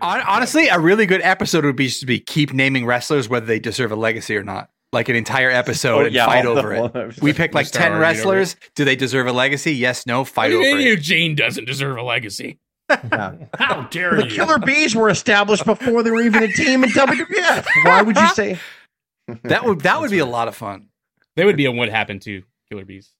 [0.00, 3.58] Honestly, a really good episode would be just to be keep naming wrestlers whether they
[3.58, 4.70] deserve a legacy or not.
[4.92, 6.84] Like an entire episode Oh, and yeah, fight over it.
[6.94, 7.22] episode.
[7.22, 8.56] We pick like Just ten arguing over wrestlers.
[8.74, 9.72] Do they deserve a legacy?
[9.74, 10.20] Yes, no.
[10.20, 10.90] What Fight do you over mean it.
[10.90, 12.58] Eugene doesn't deserve a legacy?
[12.90, 14.28] How dare The you?
[14.30, 17.66] The Killer Bees were established before they were even a team in WWF.
[17.84, 18.58] Why would you say
[19.44, 20.88] That would that would be a lot of fun.
[21.36, 23.10] They would be a what happened to Killer Bees.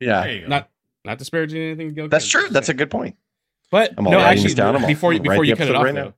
[0.00, 0.48] Yeah, There you go.
[0.48, 0.70] Not
[1.04, 1.94] not disparaging anything.
[1.94, 2.50] Gil that's Kim, true.
[2.50, 3.16] That's a good point.
[3.70, 4.74] But I'm all no, actually, down.
[4.74, 6.04] I'm all- before you I'm before you cut it off right now.
[6.04, 6.14] though,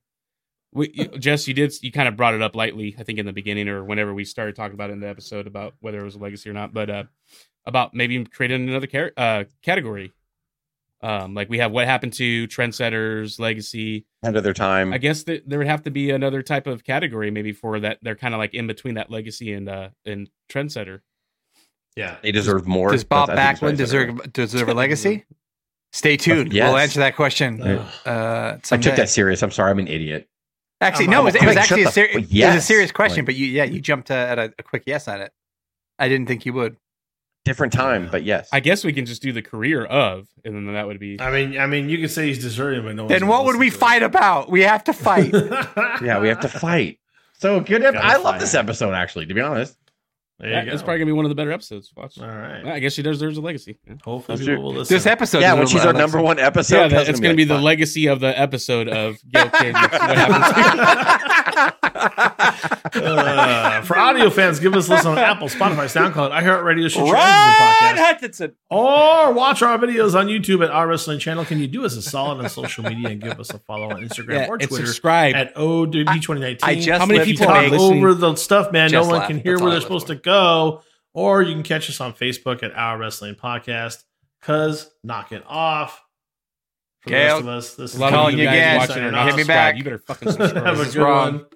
[0.72, 2.96] we, you, Jess, you did you kind of brought it up lightly.
[2.98, 5.46] I think in the beginning or whenever we started talking about it in the episode
[5.46, 7.04] about whether it was a legacy or not, but uh,
[7.66, 10.12] about maybe creating another car- uh, category.
[11.02, 14.06] Um, like we have what happened to trendsetters, legacy.
[14.22, 14.92] Ahead of their time.
[14.92, 17.98] I guess that there would have to be another type of category maybe for that.
[18.02, 21.00] They're kind of like in between that legacy and uh and trendsetter.
[21.96, 22.16] Yeah.
[22.22, 22.90] They deserve more.
[22.90, 25.24] Does Bob That's- Backlund that's what I said deserve deserve a legacy?
[25.92, 26.52] Stay tuned.
[26.52, 26.68] Yes.
[26.68, 27.60] We'll answer that question.
[27.62, 29.42] Uh, I took that serious.
[29.42, 29.70] I'm sorry.
[29.70, 30.28] I'm an idiot.
[30.80, 32.56] Actually, I'm- no, I'm it was, it was actually a, shut ser- the- it was
[32.56, 35.06] a serious question, Like- but you, yeah, you jumped uh, at a, a quick yes
[35.08, 35.32] on it.
[35.98, 36.76] I didn't think you would.
[37.44, 38.48] Different time, but yes.
[38.52, 41.30] I guess we can just do the career of, and then that would be I
[41.32, 43.08] mean, I mean, you could say he's deserving, but no.
[43.08, 44.48] Then what would we listen to fight about?
[44.48, 45.32] We have to fight.
[46.02, 47.00] yeah, we have to fight.
[47.34, 47.82] So good.
[47.82, 48.40] ep- I love fight.
[48.40, 49.26] this episode actually.
[49.26, 49.76] To be honest,
[50.42, 50.70] There you that, go.
[50.72, 51.92] that's probably gonna be one of the better episodes.
[51.96, 52.18] Watch.
[52.18, 52.64] All right.
[52.66, 53.78] I guess she deserves a legacy.
[53.86, 54.62] Yeah, Hopefully, That's people true.
[54.64, 54.94] will listen.
[54.96, 55.38] this episode.
[55.40, 57.62] yeah, is when she's our number one episode, yeah that, it's gonna be the fun.
[57.62, 59.72] legacy of the episode of Gail Kim.
[59.72, 61.72] what happened
[62.94, 67.16] Uh, for audio fans, give us a listen on Apple, Spotify, SoundCloud, iHeartRadio, Stitcher, Ron
[67.16, 68.54] Amazon Podcast, Hutchinson.
[68.70, 71.44] or watch our videos on YouTube at our wrestling channel.
[71.44, 74.02] Can you do us a solid on social media and give us a follow on
[74.02, 75.34] Instagram Yeah, or Twitter subscribe.
[75.34, 76.58] at OWB2019?
[76.62, 77.98] I just How many people talk are listening?
[78.04, 78.90] over the stuff, man.
[78.90, 79.28] Just no one laugh.
[79.28, 80.14] can hear That's where they're supposed for.
[80.14, 80.31] to go.
[81.14, 84.04] Or you can catch us on Facebook at Our Wrestling Podcast.
[84.40, 86.02] Cause knock it off.
[87.00, 88.76] For the rest of us, this is A Calling you you guys again.
[88.78, 89.26] watching are Signing not.
[89.26, 89.76] Hit me back.
[89.76, 90.40] You better fucking Have
[90.80, 91.32] a subscribe.
[91.32, 91.46] Good one.